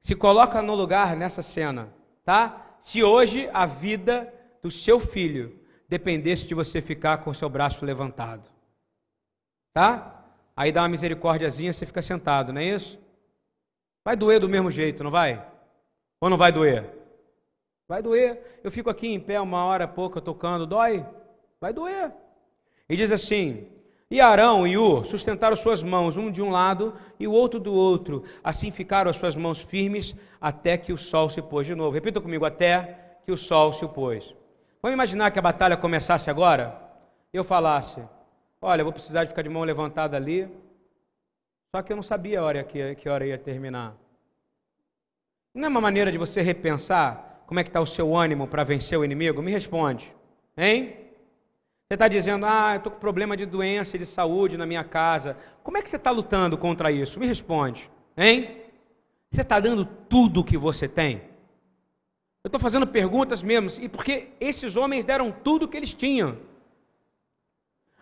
[0.00, 1.88] Se coloca no lugar nessa cena,
[2.24, 2.76] tá?
[2.78, 4.32] Se hoje a vida
[4.62, 8.48] do seu filho dependesse de você ficar com o seu braço levantado.
[9.72, 10.24] Tá?
[10.56, 12.98] Aí dá uma misericórdiazinha, você fica sentado, não é isso?
[14.04, 15.44] Vai doer do mesmo jeito, não vai?
[16.20, 16.90] Ou não vai doer?
[17.88, 18.60] Vai doer.
[18.64, 21.04] Eu fico aqui em pé uma hora pouca tocando, dói?
[21.60, 22.12] Vai doer.
[22.88, 23.66] E diz assim:
[24.10, 27.72] E Arão e Ur sustentaram suas mãos, um de um lado e o outro do
[27.72, 28.24] outro.
[28.44, 31.94] Assim ficaram as suas mãos firmes até que o sol se pôs de novo.
[31.94, 34.34] Repita comigo: até que o sol se pôs.
[34.82, 36.80] Vamos imaginar que a batalha começasse agora
[37.32, 38.02] e eu falasse:
[38.60, 40.48] Olha, vou precisar de ficar de mão levantada ali.
[41.74, 43.96] Só que eu não sabia a hora que, que hora ia terminar.
[45.52, 48.62] Não é uma maneira de você repensar como é que está o seu ânimo para
[48.62, 49.42] vencer o inimigo?
[49.42, 50.14] Me responde.
[50.56, 51.05] Hein?
[51.88, 54.82] Você está dizendo, ah, eu estou com problema de doença e de saúde na minha
[54.82, 55.36] casa.
[55.62, 57.20] Como é que você está lutando contra isso?
[57.20, 57.88] Me responde.
[58.16, 58.60] Hein?
[59.30, 61.22] Você está dando tudo o que você tem?
[62.42, 66.38] Eu estou fazendo perguntas mesmo, e porque esses homens deram tudo o que eles tinham.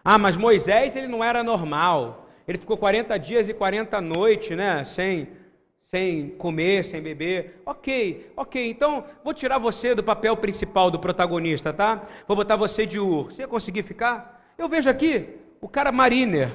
[0.03, 2.31] Ah, mas Moisés ele não era normal.
[2.49, 5.29] Ele ficou 40 dias e 40 noites, né, sem
[5.85, 7.63] sem comer, sem beber.
[7.65, 8.69] OK, OK.
[8.69, 12.03] Então, vou tirar você do papel principal do protagonista, tá?
[12.27, 13.33] Vou botar você de Ur.
[13.33, 14.53] Você ia conseguir ficar?
[14.59, 15.29] Eu vejo aqui
[15.61, 16.49] o cara mariner,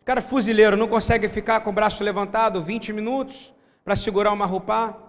[0.00, 3.52] o cara fuzileiro não consegue ficar com o braço levantado 20 minutos
[3.84, 5.08] para segurar uma roupa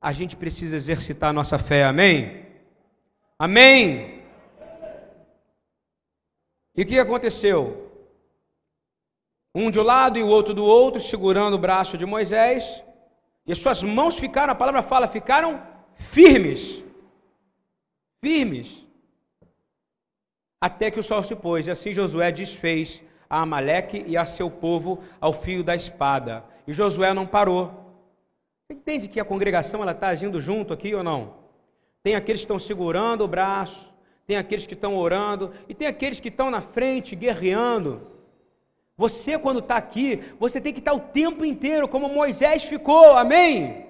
[0.00, 2.44] a gente precisa exercitar a nossa fé, amém?
[3.38, 4.22] Amém?
[6.76, 7.85] E o que aconteceu?
[9.58, 12.82] Um de um lado e o outro do outro, segurando o braço de Moisés,
[13.46, 15.62] e as suas mãos ficaram, a palavra fala, ficaram
[15.94, 16.84] firmes.
[18.22, 18.84] Firmes.
[20.60, 24.50] Até que o sol se pôs, e assim Josué desfez a Amaleque e a seu
[24.50, 26.44] povo ao fio da espada.
[26.66, 27.96] E Josué não parou.
[28.68, 31.32] Você entende que a congregação ela está agindo junto aqui ou não?
[32.02, 33.90] Tem aqueles que estão segurando o braço,
[34.26, 38.15] tem aqueles que estão orando e tem aqueles que estão na frente guerreando.
[38.96, 43.86] Você, quando está aqui, você tem que estar o tempo inteiro como Moisés ficou, amém?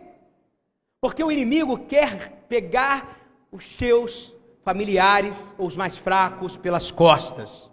[1.01, 3.21] Porque o inimigo quer pegar
[3.53, 4.33] os seus
[4.65, 7.71] familiares ou os mais fracos pelas costas.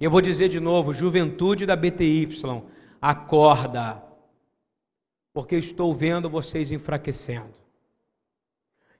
[0.00, 2.28] Eu vou dizer de novo, juventude da BTY,
[3.00, 4.02] acorda,
[5.32, 7.54] porque estou vendo vocês enfraquecendo.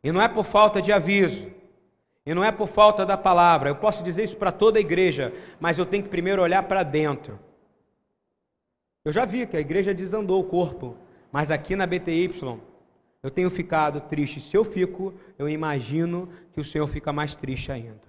[0.04, 1.50] E não é por falta de aviso,
[2.26, 3.68] e não é por falta da palavra.
[3.68, 6.82] Eu posso dizer isso para toda a igreja, mas eu tenho que primeiro olhar para
[6.82, 7.38] dentro.
[9.04, 10.96] Eu já vi que a igreja desandou o corpo,
[11.30, 12.30] mas aqui na BTY
[13.22, 14.40] eu tenho ficado triste.
[14.40, 18.02] Se eu fico, eu imagino que o Senhor fica mais triste ainda.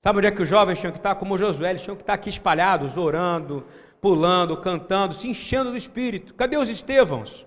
[0.00, 1.14] Sabe onde é que os jovens tinham que estar?
[1.16, 3.64] Como Josué, eles tinham que estar aqui espalhados, orando,
[4.00, 6.34] pulando, cantando, se enchendo do Espírito.
[6.34, 7.46] Cadê os Estevãos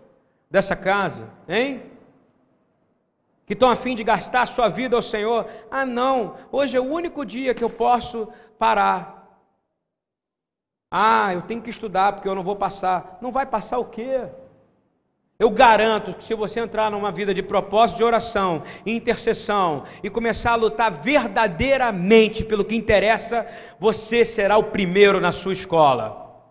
[0.49, 1.83] dessa casa, hein?
[3.51, 5.45] Que estão a fim de gastar sua vida ao Senhor.
[5.69, 9.27] Ah, não, hoje é o único dia que eu posso parar.
[10.89, 13.17] Ah, eu tenho que estudar porque eu não vou passar.
[13.19, 14.29] Não vai passar o quê?
[15.37, 20.09] Eu garanto que se você entrar numa vida de propósito de oração e intercessão e
[20.09, 23.45] começar a lutar verdadeiramente pelo que interessa,
[23.77, 26.41] você será o primeiro na sua escola.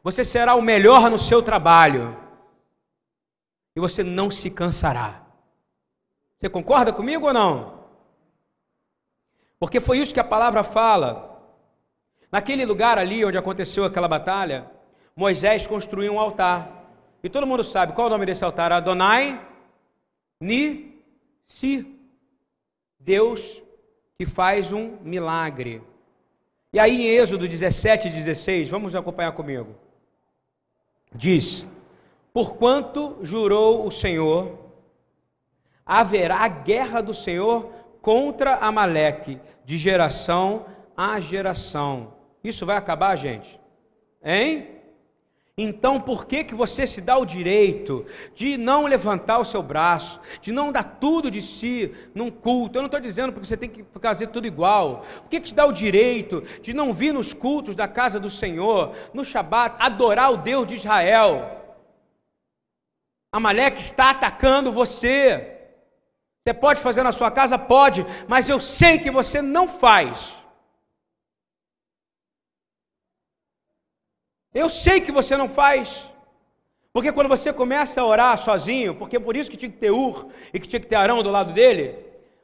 [0.00, 2.16] Você será o melhor no seu trabalho.
[3.74, 5.25] E você não se cansará.
[6.38, 7.76] Você concorda comigo ou não?
[9.58, 11.40] Porque foi isso que a palavra fala.
[12.30, 14.70] Naquele lugar ali onde aconteceu aquela batalha,
[15.14, 16.84] Moisés construiu um altar.
[17.22, 18.72] E todo mundo sabe qual é o nome desse altar?
[18.72, 19.40] Adonai
[20.40, 21.00] Ni
[21.46, 21.94] Si.
[22.98, 23.62] Deus
[24.18, 25.82] que faz um milagre.
[26.72, 29.74] E aí em Êxodo 17 e 16, vamos acompanhar comigo.
[31.14, 31.66] Diz:
[32.32, 34.65] Porquanto jurou o Senhor,
[35.86, 37.70] haverá guerra do Senhor
[38.02, 40.66] contra Amaleque, de geração
[40.96, 42.14] a geração.
[42.42, 43.60] Isso vai acabar, gente?
[44.24, 44.76] Hein?
[45.58, 50.20] Então, por que, que você se dá o direito de não levantar o seu braço,
[50.42, 52.76] de não dar tudo de si num culto?
[52.76, 55.06] Eu não estou dizendo porque você tem que fazer tudo igual.
[55.22, 58.28] Por que, que te dá o direito de não vir nos cultos da casa do
[58.28, 61.50] Senhor, no Shabat, adorar o Deus de Israel?
[63.32, 65.55] Amaleque está atacando você.
[66.46, 67.58] Você pode fazer na sua casa?
[67.58, 70.32] Pode, mas eu sei que você não faz.
[74.54, 76.08] Eu sei que você não faz.
[76.92, 80.28] Porque quando você começa a orar sozinho, porque por isso que tinha que ter Ur
[80.54, 81.98] e que tinha que ter Arão do lado dele,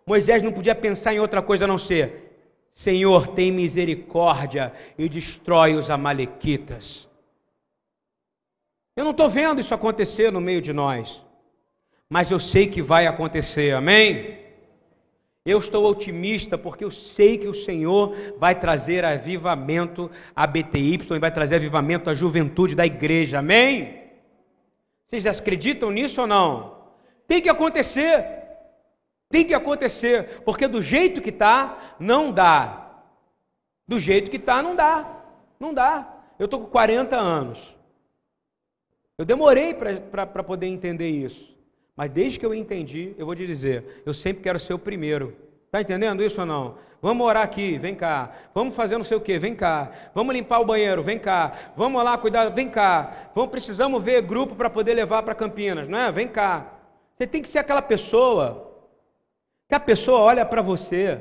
[0.04, 5.76] Moisés não podia pensar em outra coisa a não ser: Senhor, tem misericórdia e destrói
[5.76, 7.08] os Amalequitas.
[8.96, 11.22] Eu não estou vendo isso acontecer no meio de nós,
[12.12, 14.38] mas eu sei que vai acontecer, amém?
[15.46, 21.18] Eu estou otimista porque eu sei que o Senhor vai trazer avivamento à BTY e
[21.18, 23.38] vai trazer avivamento à juventude da igreja.
[23.38, 24.10] Amém?
[25.06, 26.82] Vocês acreditam nisso ou não?
[27.26, 28.26] Tem que acontecer.
[29.30, 32.90] Tem que acontecer, porque do jeito que está, não dá.
[33.88, 35.24] Do jeito que está, não dá.
[35.58, 36.14] Não dá.
[36.38, 37.74] Eu estou com 40 anos.
[39.16, 41.51] Eu demorei para poder entender isso.
[41.96, 45.36] Mas desde que eu entendi, eu vou te dizer, eu sempre quero ser o primeiro.
[45.66, 46.76] Está entendendo isso ou não?
[47.00, 48.32] Vamos orar aqui, vem cá.
[48.54, 49.90] Vamos fazer não sei o que, vem cá.
[50.14, 51.72] Vamos limpar o banheiro, vem cá.
[51.76, 53.30] Vamos lá cuidar, vem cá.
[53.34, 56.12] Vamos, precisamos ver grupo para poder levar para Campinas, não é?
[56.12, 56.78] Vem cá.
[57.16, 58.70] Você tem que ser aquela pessoa
[59.68, 61.20] que a pessoa olha para você.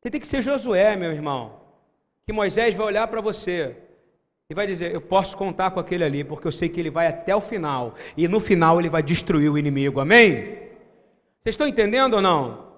[0.00, 1.60] Você tem que ser Josué, meu irmão.
[2.26, 3.76] Que Moisés vai olhar para você
[4.52, 7.06] e vai dizer: Eu posso contar com aquele ali, porque eu sei que ele vai
[7.06, 10.58] até o final, e no final ele vai destruir o inimigo, amém?
[11.40, 12.72] Vocês estão entendendo ou não?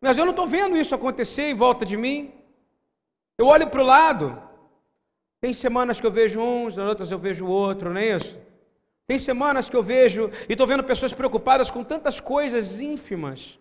[0.00, 2.32] Mas eu não estou vendo isso acontecer em volta de mim.
[3.36, 4.42] Eu olho para o lado,
[5.38, 8.34] tem semanas que eu vejo uns, nas outras eu vejo outro, não é isso?
[9.06, 13.58] Tem semanas que eu vejo e estou vendo pessoas preocupadas com tantas coisas ínfimas,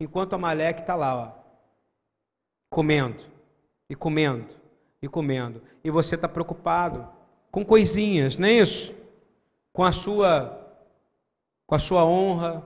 [0.00, 1.30] enquanto a Malek está lá, ó,
[2.68, 3.22] comendo
[3.88, 4.65] e comendo
[5.06, 5.62] e comendo.
[5.82, 7.06] E você está preocupado
[7.50, 8.94] com coisinhas, não é isso?
[9.72, 10.76] Com a sua,
[11.66, 12.62] com a sua honra,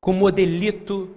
[0.00, 1.14] com o modelito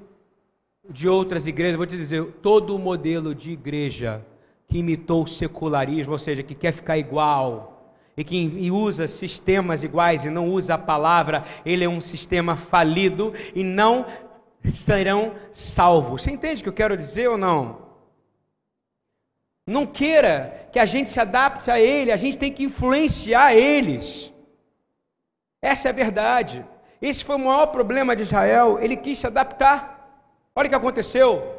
[0.90, 1.78] de outras igrejas.
[1.78, 4.26] Vou te dizer, todo modelo de igreja
[4.68, 10.26] que imitou o secularismo, ou seja, que quer ficar igual, e que usa sistemas iguais
[10.26, 14.06] e não usa a palavra, ele é um sistema falido e não
[14.66, 16.24] serão salvos.
[16.24, 17.89] Você entende o que eu quero dizer ou não?
[19.70, 24.34] Não queira que a gente se adapte a ele, a gente tem que influenciar eles.
[25.62, 26.66] Essa é a verdade.
[27.00, 28.80] Esse foi o maior problema de Israel.
[28.82, 30.26] Ele quis se adaptar.
[30.56, 31.56] Olha o que aconteceu.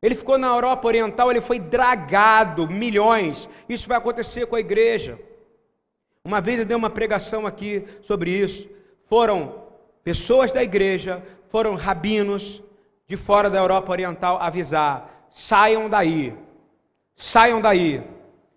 [0.00, 3.48] Ele ficou na Europa Oriental, ele foi dragado, milhões.
[3.68, 5.18] Isso vai acontecer com a igreja.
[6.24, 8.68] Uma vez eu dei uma pregação aqui sobre isso.
[9.06, 9.64] Foram
[10.04, 12.62] pessoas da igreja, foram rabinos
[13.08, 16.32] de fora da Europa Oriental avisar: saiam daí,
[17.18, 18.02] saiam daí,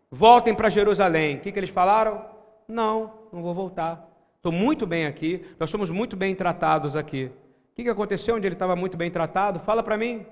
[0.10, 1.36] voltem para Jerusalém.
[1.36, 2.24] O que, que eles falaram?
[2.68, 4.08] Não, não vou voltar.
[4.38, 7.26] Estou muito bem aqui, nós somos muito bem tratados aqui.
[7.26, 9.60] O que, que aconteceu onde ele estava muito bem tratado?
[9.60, 10.26] Fala para mim,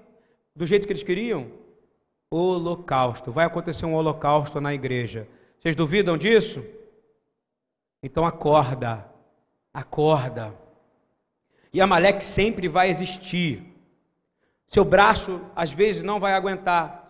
[0.56, 1.48] do jeito que eles queriam?
[2.32, 3.32] Holocausto.
[3.32, 5.28] Vai acontecer um holocausto na igreja.
[5.60, 6.64] Vocês duvidam disso?
[8.02, 9.06] Então acorda,
[9.74, 10.54] acorda.
[11.72, 13.64] E Amaleque sempre vai existir.
[14.68, 17.09] Seu braço às vezes não vai aguentar.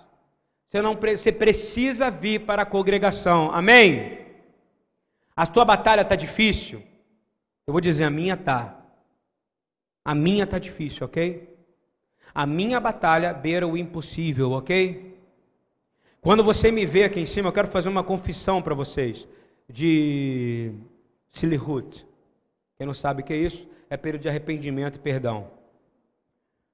[0.69, 3.49] Você, não, você precisa vir para a congregação.
[3.51, 4.19] Amém?
[5.35, 6.83] A tua batalha está difícil?
[7.65, 8.79] Eu vou dizer, a minha está.
[10.05, 11.57] A minha está difícil, ok?
[12.33, 15.17] A minha batalha beira o impossível, ok?
[16.21, 19.27] Quando você me vê aqui em cima, eu quero fazer uma confissão para vocês
[19.67, 20.71] de
[21.29, 22.05] Silihut.
[22.77, 23.67] Quem não sabe o que é isso?
[23.89, 25.49] É período de arrependimento e perdão.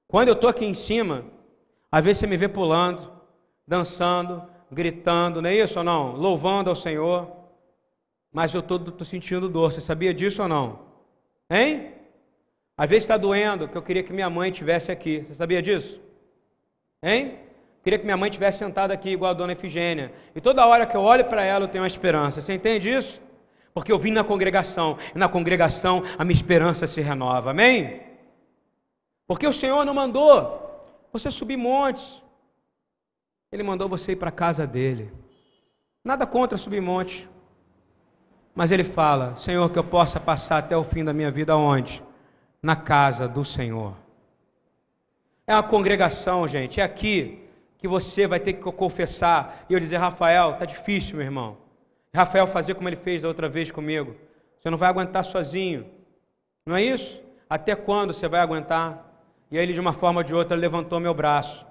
[0.06, 1.24] Quando eu estou aqui em cima,
[1.90, 3.15] às vezes você me vê pulando,
[3.66, 6.12] dançando, gritando, não é isso ou não?
[6.12, 7.28] Louvando ao Senhor.
[8.32, 9.72] Mas eu estou sentindo dor.
[9.72, 10.80] Você sabia disso ou não?
[11.50, 11.92] Hein?
[12.76, 15.20] Às vezes está doendo, que eu queria que minha mãe tivesse aqui.
[15.20, 16.00] Você sabia disso?
[17.02, 17.38] Hein?
[17.82, 20.12] Queria que minha mãe tivesse sentada aqui igual a dona Efigênia.
[20.34, 22.40] E toda hora que eu olho para ela, eu tenho uma esperança.
[22.40, 23.22] Você entende isso?
[23.72, 27.50] Porque eu vim na congregação, e na congregação a minha esperança se renova.
[27.50, 28.00] Amém?
[29.26, 32.22] Porque o Senhor não mandou você subir montes.
[33.50, 35.12] Ele mandou você ir para a casa dele.
[36.04, 37.28] Nada contra subir monte.
[38.54, 42.02] Mas ele fala: Senhor, que eu possa passar até o fim da minha vida onde?
[42.62, 43.94] Na casa do Senhor.
[45.46, 46.80] É uma congregação, gente.
[46.80, 47.46] É aqui
[47.78, 49.64] que você vai ter que confessar.
[49.68, 51.56] E eu dizer, Rafael, tá difícil, meu irmão.
[52.14, 54.16] Rafael fazer como ele fez da outra vez comigo.
[54.58, 55.86] Você não vai aguentar sozinho.
[56.64, 57.20] Não é isso?
[57.48, 59.06] Até quando você vai aguentar?
[59.50, 61.64] E aí ele, de uma forma ou de outra, levantou meu braço.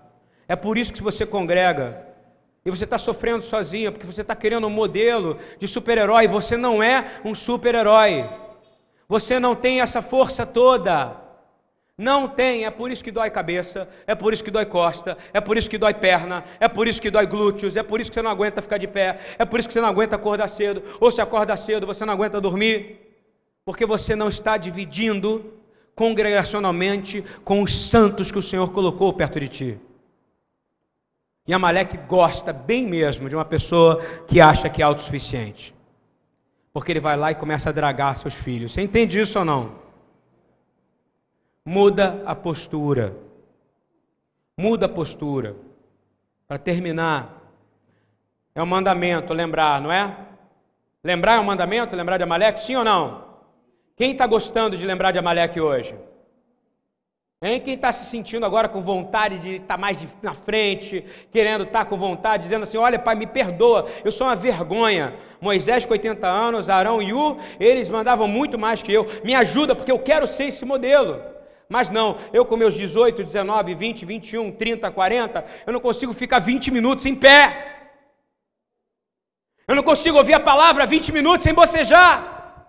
[0.48, 2.06] É por isso que você congrega.
[2.66, 6.28] E você está sofrendo sozinho, porque você está querendo um modelo de super-herói.
[6.28, 8.28] Você não é um super-herói.
[9.08, 11.26] Você não tem essa força toda.
[11.98, 15.40] Não tem, é por isso que dói cabeça, é por isso que dói costa, é
[15.40, 18.16] por isso que dói perna, é por isso que dói glúteos, é por isso que
[18.16, 20.84] você não aguenta ficar de pé, é por isso que você não aguenta acordar cedo,
[21.00, 23.00] ou se acorda cedo, você não aguenta dormir,
[23.64, 25.54] porque você não está dividindo
[25.96, 29.80] congregacionalmente com os santos que o Senhor colocou perto de ti.
[31.48, 35.76] E Amaleque gosta bem mesmo de uma pessoa que acha que é autossuficiente.
[36.74, 38.74] Porque ele vai lá e começa a dragar seus filhos.
[38.74, 39.76] Você entende isso ou não?
[41.64, 43.16] Muda a postura.
[44.58, 45.56] Muda a postura.
[46.48, 47.42] Para terminar,
[48.54, 50.18] é um mandamento lembrar, não é?
[51.04, 51.96] Lembrar é um mandamento?
[51.96, 52.60] Lembrar de Amaleque?
[52.60, 53.26] Sim ou não?
[53.96, 55.96] Quem está gostando de lembrar de Amaleque hoje?
[57.42, 57.60] Hein?
[57.60, 61.66] Quem está se sentindo agora com vontade de estar tá mais de, na frente, querendo
[61.66, 65.14] estar tá com vontade, dizendo assim: Olha, pai, me perdoa, eu sou uma vergonha.
[65.42, 69.06] Moisés, com 80 anos, Arão e U, eles mandavam muito mais que eu.
[69.24, 71.22] Me ajuda, porque eu quero ser esse modelo.
[71.68, 76.40] Mas não, eu com meus 18, 19, 20, 21, 30, 40, eu não consigo ficar
[76.40, 77.74] 20 minutos em pé.
[79.68, 82.68] Eu não consigo ouvir a palavra 20 minutos sem bocejar.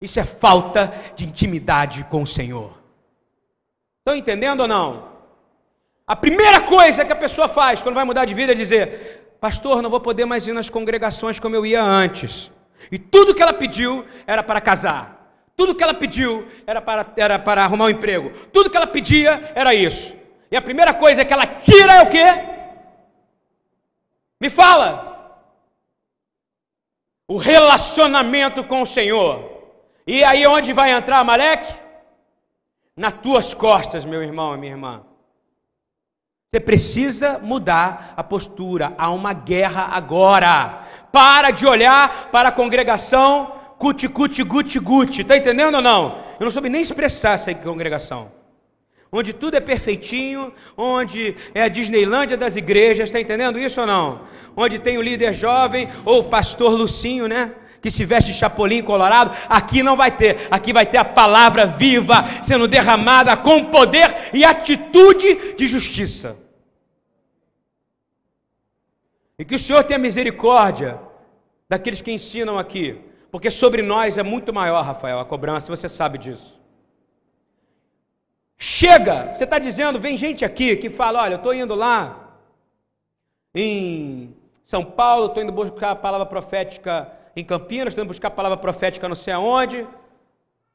[0.00, 2.77] Isso é falta de intimidade com o Senhor.
[4.08, 5.06] Estão entendendo ou não?
[6.06, 9.82] A primeira coisa que a pessoa faz quando vai mudar de vida é dizer: Pastor,
[9.82, 12.50] não vou poder mais ir nas congregações como eu ia antes.
[12.90, 15.44] E tudo que ela pediu era para casar.
[15.54, 18.30] Tudo que ela pediu era para, era para arrumar um emprego.
[18.50, 20.14] Tudo que ela pedia era isso.
[20.50, 22.24] E a primeira coisa que ela tira é o quê?
[24.40, 25.44] Me fala.
[27.28, 29.68] O relacionamento com o Senhor.
[30.06, 31.87] E aí onde vai entrar Amaleque?
[32.98, 35.02] Nas tuas costas, meu irmão e minha irmã.
[36.50, 38.92] Você precisa mudar a postura.
[38.98, 40.84] Há uma guerra agora.
[41.12, 45.22] Para de olhar para a congregação cuti, cuti, guti, guti.
[45.22, 46.18] Está entendendo ou não?
[46.40, 48.32] Eu não soube nem expressar essa congregação.
[49.12, 54.22] Onde tudo é perfeitinho, onde é a Disneylândia das igrejas, está entendendo isso ou não?
[54.56, 57.54] Onde tem o líder jovem ou o pastor Lucinho, né?
[57.80, 62.24] Que se veste chapolim colorado, aqui não vai ter, aqui vai ter a palavra viva
[62.42, 66.36] sendo derramada com poder e atitude de justiça.
[69.38, 70.98] E que o Senhor tenha misericórdia
[71.68, 73.00] daqueles que ensinam aqui,
[73.30, 76.58] porque sobre nós é muito maior, Rafael, a cobrança, você sabe disso.
[78.56, 82.34] Chega, você está dizendo, vem gente aqui que fala: olha, eu estou indo lá
[83.54, 84.34] em
[84.66, 89.08] São Paulo, estou indo buscar a palavra profética em Campinas, tentando buscar a palavra profética
[89.08, 89.86] não sei aonde.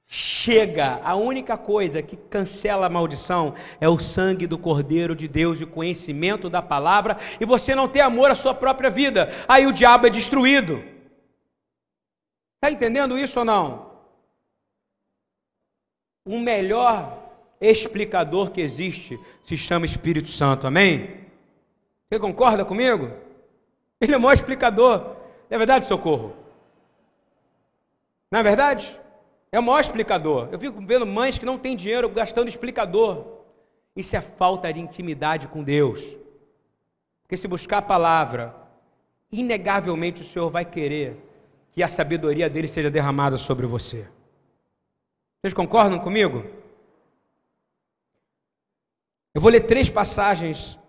[0.05, 5.59] Chega, a única coisa que cancela a maldição é o sangue do Cordeiro de Deus
[5.59, 9.65] e o conhecimento da palavra, e você não ter amor à sua própria vida, aí
[9.65, 10.83] o diabo é destruído.
[12.55, 13.91] Está entendendo isso ou não?
[16.25, 21.25] O melhor explicador que existe se chama Espírito Santo, amém?
[22.07, 23.11] Você concorda comigo?
[23.99, 25.15] Ele é o maior explicador.
[25.49, 26.42] É verdade, socorro?
[28.33, 28.99] Não é verdade?
[29.51, 30.49] É o maior explicador.
[30.51, 33.27] Eu fico vendo mães que não têm dinheiro gastando explicador.
[33.95, 36.01] Isso é falta de intimidade com Deus.
[37.21, 38.55] Porque se buscar a palavra,
[39.31, 41.15] inegavelmente o Senhor vai querer
[41.73, 44.07] que a sabedoria dele seja derramada sobre você.
[45.39, 46.43] Vocês concordam comigo?
[49.31, 50.79] Eu vou ler três passagens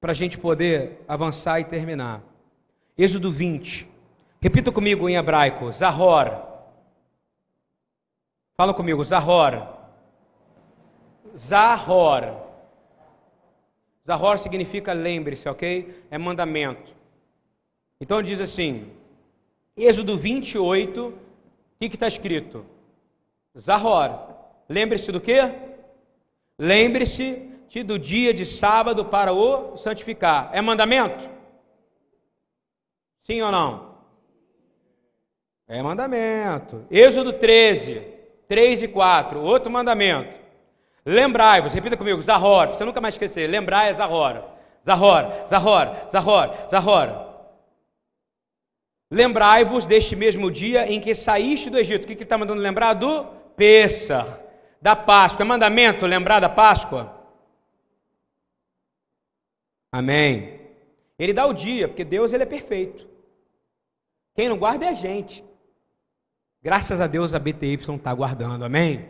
[0.00, 2.24] para a gente poder avançar e terminar.
[2.98, 3.99] Êxodo 20.
[4.40, 6.46] Repita comigo em hebraico: Zahor.
[8.56, 9.66] Fala comigo, Zahor.
[11.36, 12.48] Zahor.
[14.06, 16.04] Zahor significa lembre-se, ok?
[16.10, 16.92] É mandamento.
[18.00, 18.90] Então diz assim,
[19.76, 21.14] Êxodo 28, o
[21.78, 22.64] que está escrito?
[23.58, 24.34] Zahor.
[24.68, 25.38] Lembre-se do quê?
[26.58, 27.50] Lembre-se
[27.86, 30.50] do dia de sábado para o santificar.
[30.52, 31.30] É mandamento?
[33.22, 33.89] Sim ou não?
[35.70, 36.84] É mandamento.
[36.90, 38.02] Êxodo 13,
[38.48, 40.36] 3 e 4, outro mandamento.
[41.06, 44.42] Lembrai-vos, repita comigo, Zahor, você nunca mais esquecer, lembrai é Zahor.
[44.84, 47.30] Zahor, Zahor, Zahor, Zahor.
[49.12, 52.02] Lembrai-vos deste mesmo dia em que saíste do Egito.
[52.02, 52.94] O que ele está mandando lembrar?
[52.94, 53.24] Do
[53.56, 54.26] Pêssar,
[54.82, 55.44] da Páscoa.
[55.44, 57.16] É mandamento lembrar da Páscoa?
[59.92, 60.60] Amém.
[61.16, 63.08] Ele dá o dia, porque Deus ele é perfeito.
[64.34, 65.48] Quem não guarda é a gente.
[66.62, 69.08] Graças a Deus a BTY está guardando, amém?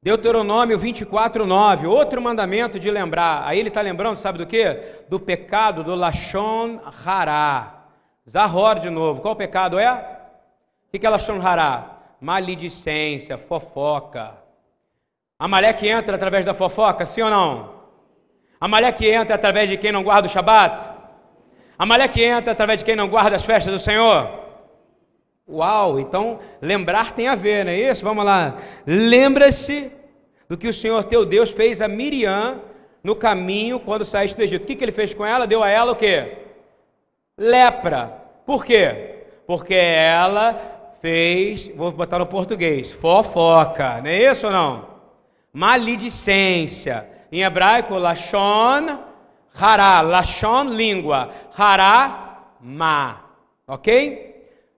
[0.00, 3.42] Deuteronômio 24, 9, outro mandamento de lembrar.
[3.44, 4.64] Aí ele está lembrando, sabe do que?
[5.08, 7.82] Do pecado do Lachon Hará.
[8.30, 9.20] Zahor de novo.
[9.20, 10.20] Qual pecado é?
[10.86, 11.96] O que é Lachon Hará?
[12.20, 14.36] Maledicência, fofoca.
[15.36, 17.74] Amaleque entra através da fofoca, sim ou não?
[18.60, 20.88] Amaleque entra através de quem não guarda o Shabat?
[21.76, 24.47] Amaleque entra através de quem não guarda as festas do Senhor?
[25.48, 28.04] Uau, então lembrar tem a ver, não é isso?
[28.04, 28.56] Vamos lá.
[28.86, 29.90] Lembra-se
[30.48, 32.60] do que o Senhor teu Deus fez a Miriam
[33.02, 34.64] no caminho quando saíste do Egito.
[34.64, 35.46] O que, que ele fez com ela?
[35.46, 36.38] Deu a ela o quê?
[37.36, 38.22] Lepra.
[38.44, 39.24] Por quê?
[39.46, 44.86] Porque ela fez, vou botar no português, fofoca, não é isso ou não?
[45.52, 48.98] Maledicência em hebraico, Lashon
[49.54, 53.20] Hará, Lashon língua, Hará ma,
[53.66, 54.27] ok?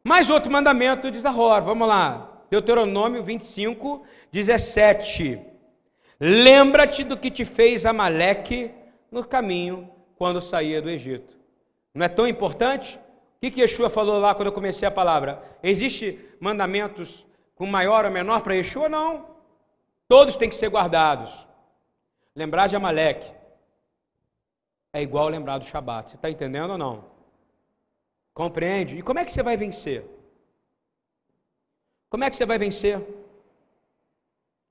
[0.02, 5.40] Mais outro mandamento de Zahor, vamos lá, Deuteronômio 25, 17.
[6.18, 8.70] Lembra-te do que te fez Amaleque
[9.10, 11.38] no caminho quando saía do Egito.
[11.94, 12.98] Não é tão importante?
[13.42, 15.42] O que, Yeshua falou lá quando eu comecei a palavra?
[15.62, 18.88] Existe mandamentos com maior ou menor para Yeshua?
[18.88, 19.26] Não.
[20.06, 21.32] Todos têm que ser guardados.
[22.34, 23.32] Lembrar de Amaleque
[24.92, 26.10] é igual lembrar do Shabat.
[26.10, 27.09] Você está entendendo ou não?
[28.34, 28.98] Compreende?
[28.98, 30.04] E como é que você vai vencer?
[32.08, 33.00] Como é que você vai vencer?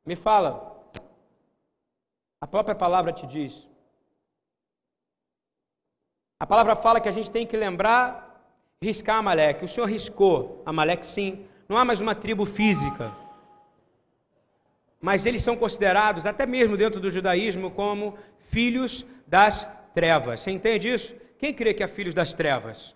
[0.06, 0.52] Me fala.
[2.42, 3.68] A própria palavra te diz.
[6.40, 8.44] A palavra fala que a gente tem que lembrar,
[8.82, 9.66] riscar Amaleque.
[9.66, 11.46] O Senhor riscou Amaleque, sim.
[11.68, 13.14] Não há mais uma tribo física
[15.02, 18.18] mas eles são considerados, até mesmo dentro do judaísmo, como
[18.50, 20.42] filhos das trevas.
[20.42, 21.16] Você entende isso?
[21.38, 22.96] Quem crê que é filhos das trevas?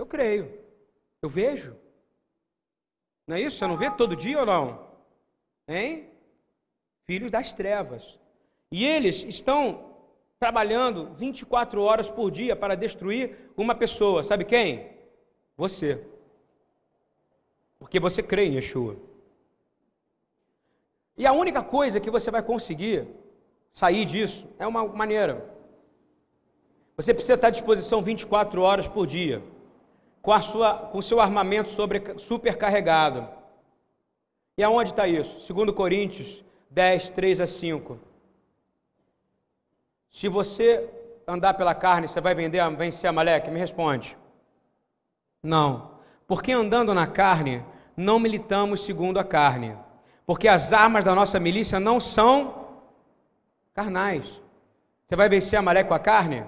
[0.00, 0.50] Eu creio.
[1.20, 1.76] Eu vejo.
[3.26, 3.58] Não é isso?
[3.58, 4.88] Você não vê todo dia ou não?
[5.68, 6.08] Hein?
[7.04, 8.18] Filhos das trevas.
[8.72, 9.90] E eles estão
[10.38, 14.22] trabalhando 24 horas por dia para destruir uma pessoa.
[14.22, 14.90] Sabe quem?
[15.54, 16.02] Você.
[17.78, 18.96] Porque você crê em Yeshua.
[21.14, 23.06] E a única coisa que você vai conseguir
[23.70, 25.54] sair disso é uma maneira.
[26.96, 29.42] Você precisa estar à disposição 24 horas por dia,
[30.22, 33.28] com, a sua, com seu armamento sobre, supercarregado.
[34.56, 35.52] E aonde está isso?
[35.52, 37.98] 2 Coríntios 10, 3 a 5.
[40.10, 40.88] Se você
[41.26, 43.50] andar pela carne, você vai vender, vencer Amaleque?
[43.50, 44.16] Me responde.
[45.42, 45.92] Não.
[46.26, 47.64] Porque andando na carne,
[47.96, 49.76] não militamos segundo a carne
[50.30, 52.68] porque as armas da nossa milícia não são
[53.74, 54.24] carnais.
[55.04, 56.44] Você vai vencer Amalé com a carne?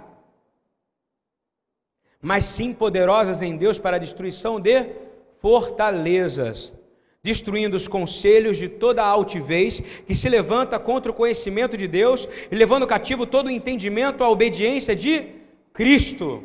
[2.23, 4.87] Mas sim poderosas em Deus para a destruição de
[5.41, 6.73] fortalezas,
[7.21, 12.55] destruindo os conselhos de toda altivez que se levanta contra o conhecimento de Deus e
[12.55, 15.31] levando cativo todo o entendimento à obediência de
[15.73, 16.45] Cristo.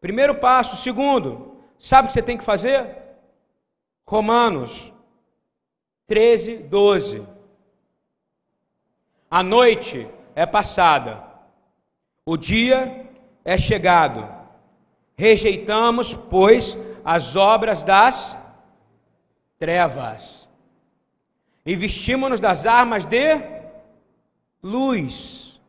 [0.00, 0.76] Primeiro passo.
[0.76, 2.96] Segundo, sabe o que você tem que fazer?
[4.04, 4.92] Romanos
[6.08, 7.22] 13, 12.
[9.30, 11.22] A noite é passada,
[12.26, 13.08] o dia
[13.44, 14.41] é chegado.
[15.16, 18.36] Rejeitamos, pois, as obras das
[19.58, 20.42] trevas
[21.64, 23.40] e vestimos-nos das armas de
[24.62, 25.60] luz.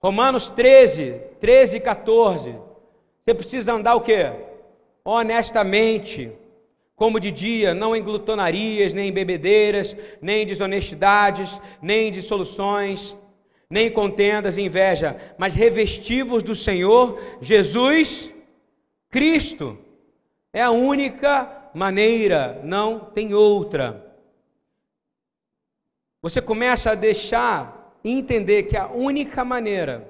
[0.00, 2.54] Romanos 13, 13 e 14.
[3.24, 4.32] Você precisa andar o quê?
[5.04, 6.30] Honestamente,
[6.94, 13.16] como de dia, não em glutonarias, nem em bebedeiras, nem em desonestidades, nem em dissoluções,
[13.70, 18.30] nem em contendas inveja, mas revestivos do Senhor Jesus
[19.10, 19.78] Cristo.
[20.52, 24.04] É a única maneira, não tem outra.
[26.22, 30.08] Você começa a deixar e entender que a única maneira,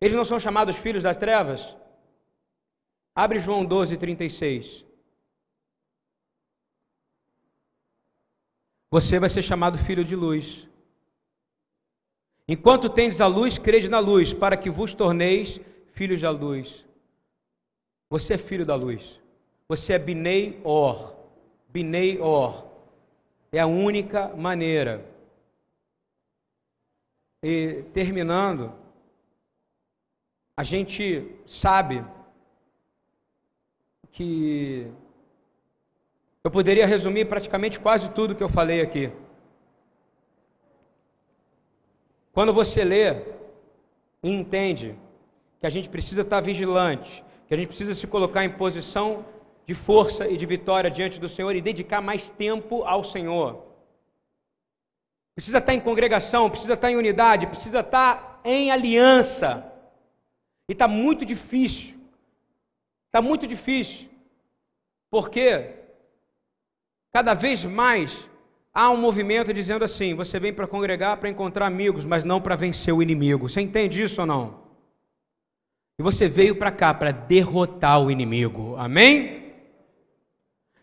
[0.00, 1.76] eles não são chamados filhos das trevas?
[3.14, 4.84] Abre João 12, 36.
[8.90, 10.69] Você vai ser chamado filho de luz.
[12.52, 15.60] Enquanto tendes a luz, crede na luz, para que vos torneis
[15.92, 16.84] filhos da luz.
[18.08, 19.20] Você é filho da luz.
[19.68, 21.14] Você é Binei Or.
[21.68, 22.66] Binei Or.
[23.52, 25.08] É a única maneira.
[27.40, 28.72] E terminando,
[30.56, 32.04] a gente sabe
[34.10, 34.90] que
[36.42, 39.12] eu poderia resumir praticamente quase tudo que eu falei aqui.
[42.40, 43.16] Quando você lê
[44.22, 44.98] e entende
[45.60, 49.26] que a gente precisa estar vigilante, que a gente precisa se colocar em posição
[49.66, 53.62] de força e de vitória diante do Senhor e dedicar mais tempo ao Senhor.
[55.34, 59.70] Precisa estar em congregação, precisa estar em unidade, precisa estar em aliança.
[60.66, 61.94] E está muito difícil.
[63.08, 64.08] Está muito difícil.
[65.10, 65.74] Porque
[67.12, 68.29] cada vez mais
[68.72, 72.56] há um movimento dizendo assim: você vem para congregar para encontrar amigos, mas não para
[72.56, 73.48] vencer o inimigo.
[73.48, 74.60] Você entende isso ou não?
[75.98, 78.74] E você veio para cá para derrotar o inimigo.
[78.76, 79.52] Amém?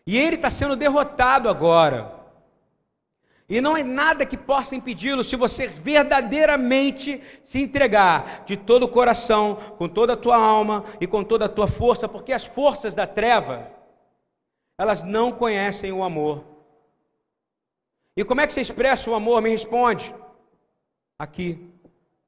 [0.06, 2.18] E ele está sendo derrotado agora.
[3.48, 8.88] E não é nada que possa impedi-lo se você verdadeiramente se entregar de todo o
[8.88, 12.94] coração, com toda a tua alma e com toda a tua força, porque as forças
[12.94, 13.70] da treva,
[14.78, 16.57] elas não conhecem o amor.
[18.18, 19.40] E como é que você expressa o amor?
[19.40, 20.12] Me responde.
[21.16, 21.70] Aqui.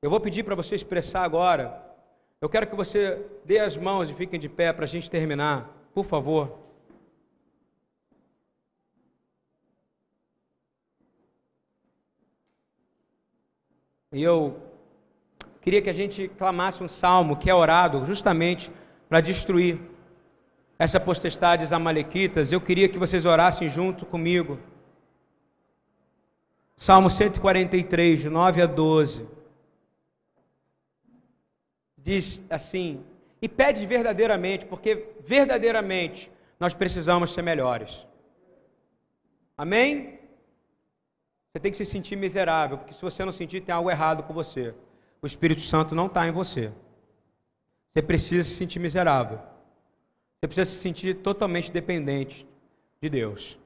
[0.01, 1.85] Eu vou pedir para você expressar agora.
[2.41, 5.69] Eu quero que você dê as mãos e fiquem de pé para a gente terminar.
[5.93, 6.61] Por favor.
[14.13, 14.63] E eu
[15.61, 18.71] queria que a gente clamasse um salmo que é orado justamente
[19.09, 19.81] para destruir
[20.79, 22.53] essa potestades amalequitas.
[22.53, 24.57] Eu queria que vocês orassem junto comigo.
[26.81, 29.29] Salmo 143, de 9 a 12.
[31.99, 33.05] Diz assim:
[33.43, 38.07] E pede verdadeiramente, porque verdadeiramente nós precisamos ser melhores.
[39.59, 40.21] Amém?
[41.53, 44.33] Você tem que se sentir miserável, porque se você não sentir, tem algo errado com
[44.33, 44.75] você.
[45.21, 46.73] O Espírito Santo não está em você.
[47.93, 49.39] Você precisa se sentir miserável.
[50.39, 52.49] Você precisa se sentir totalmente dependente
[53.03, 53.59] de Deus.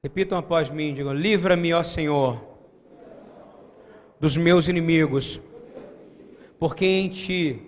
[0.00, 2.40] Repitam após mim, digam: Livra-me, ó Senhor,
[4.20, 5.40] dos meus inimigos,
[6.56, 7.60] porque em Ti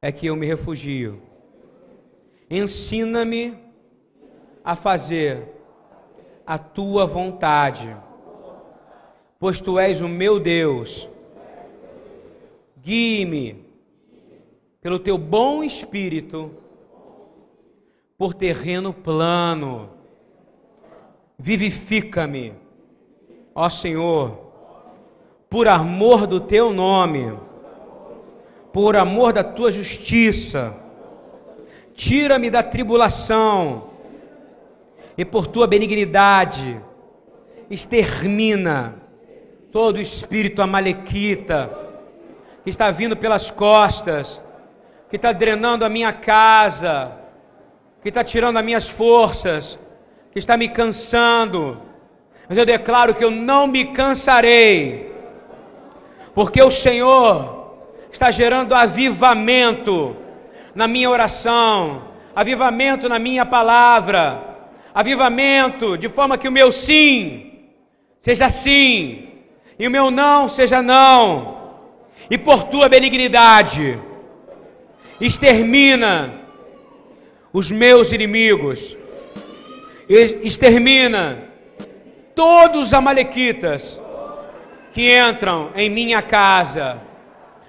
[0.00, 1.20] é que eu me refugio.
[2.48, 3.58] Ensina-me
[4.62, 5.42] a fazer
[6.46, 7.96] a Tua vontade,
[9.40, 11.08] pois Tu és o meu Deus.
[12.76, 13.64] Guie-me
[14.80, 16.54] pelo Teu bom espírito
[18.16, 19.98] por terreno plano
[21.42, 22.52] Vivifica-me,
[23.54, 24.52] ó Senhor,
[25.48, 27.32] por amor do teu nome,
[28.70, 30.74] por amor da tua justiça.
[31.94, 33.88] Tira-me da tribulação
[35.16, 36.78] e por tua benignidade
[37.70, 38.96] extermina
[39.72, 41.70] todo o espírito amalequita
[42.62, 44.42] que está vindo pelas costas,
[45.08, 47.12] que está drenando a minha casa,
[48.02, 49.78] que está tirando as minhas forças
[50.32, 51.80] que está me cansando,
[52.48, 55.12] mas eu declaro que eu não me cansarei,
[56.34, 60.16] porque o Senhor está gerando avivamento
[60.74, 62.02] na minha oração,
[62.34, 64.40] avivamento na minha palavra,
[64.94, 67.68] avivamento de forma que o meu sim
[68.20, 69.28] seja sim
[69.78, 71.58] e o meu não seja não,
[72.30, 73.98] e por tua benignidade,
[75.20, 76.32] extermina
[77.52, 78.96] os meus inimigos,
[80.14, 81.44] extermina
[82.34, 84.00] todos os amalequitas
[84.92, 87.00] que entram em minha casa,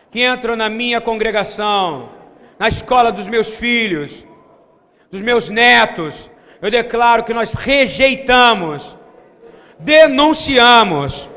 [0.09, 2.09] que entram na minha congregação,
[2.57, 4.26] na escola dos meus filhos,
[5.11, 6.30] dos meus netos.
[6.61, 8.95] Eu declaro que nós rejeitamos,
[9.77, 11.30] denunciamos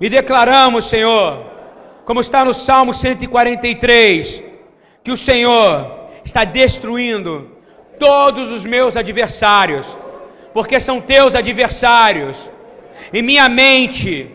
[0.00, 1.44] e declaramos, Senhor,
[2.04, 4.42] como está no Salmo 143,
[5.04, 7.56] que o Senhor está destruindo
[7.98, 9.86] todos os meus adversários,
[10.52, 12.50] porque são teus adversários,
[13.12, 14.30] e minha mente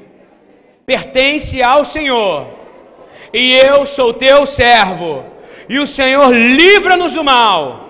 [0.86, 2.48] pertence ao Senhor,
[3.34, 5.26] e eu sou teu servo,
[5.68, 7.90] e o Senhor livra-nos do mal,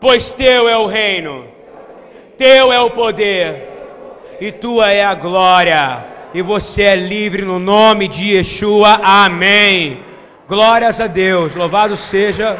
[0.00, 1.46] pois teu é o reino,
[2.36, 3.68] teu é o poder,
[4.40, 6.04] e tua é a glória,
[6.34, 10.00] e você é livre no nome de Yeshua, amém.
[10.48, 12.58] Glórias a Deus, louvado seja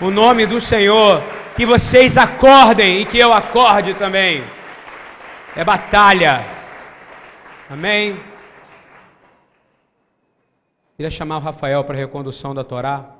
[0.00, 1.22] o nome do Senhor,
[1.56, 4.42] que vocês acordem e que eu acorde também.
[5.56, 6.44] É batalha.
[7.68, 8.20] Amém?
[10.96, 13.19] Queria chamar o Rafael para a recondução da Torá.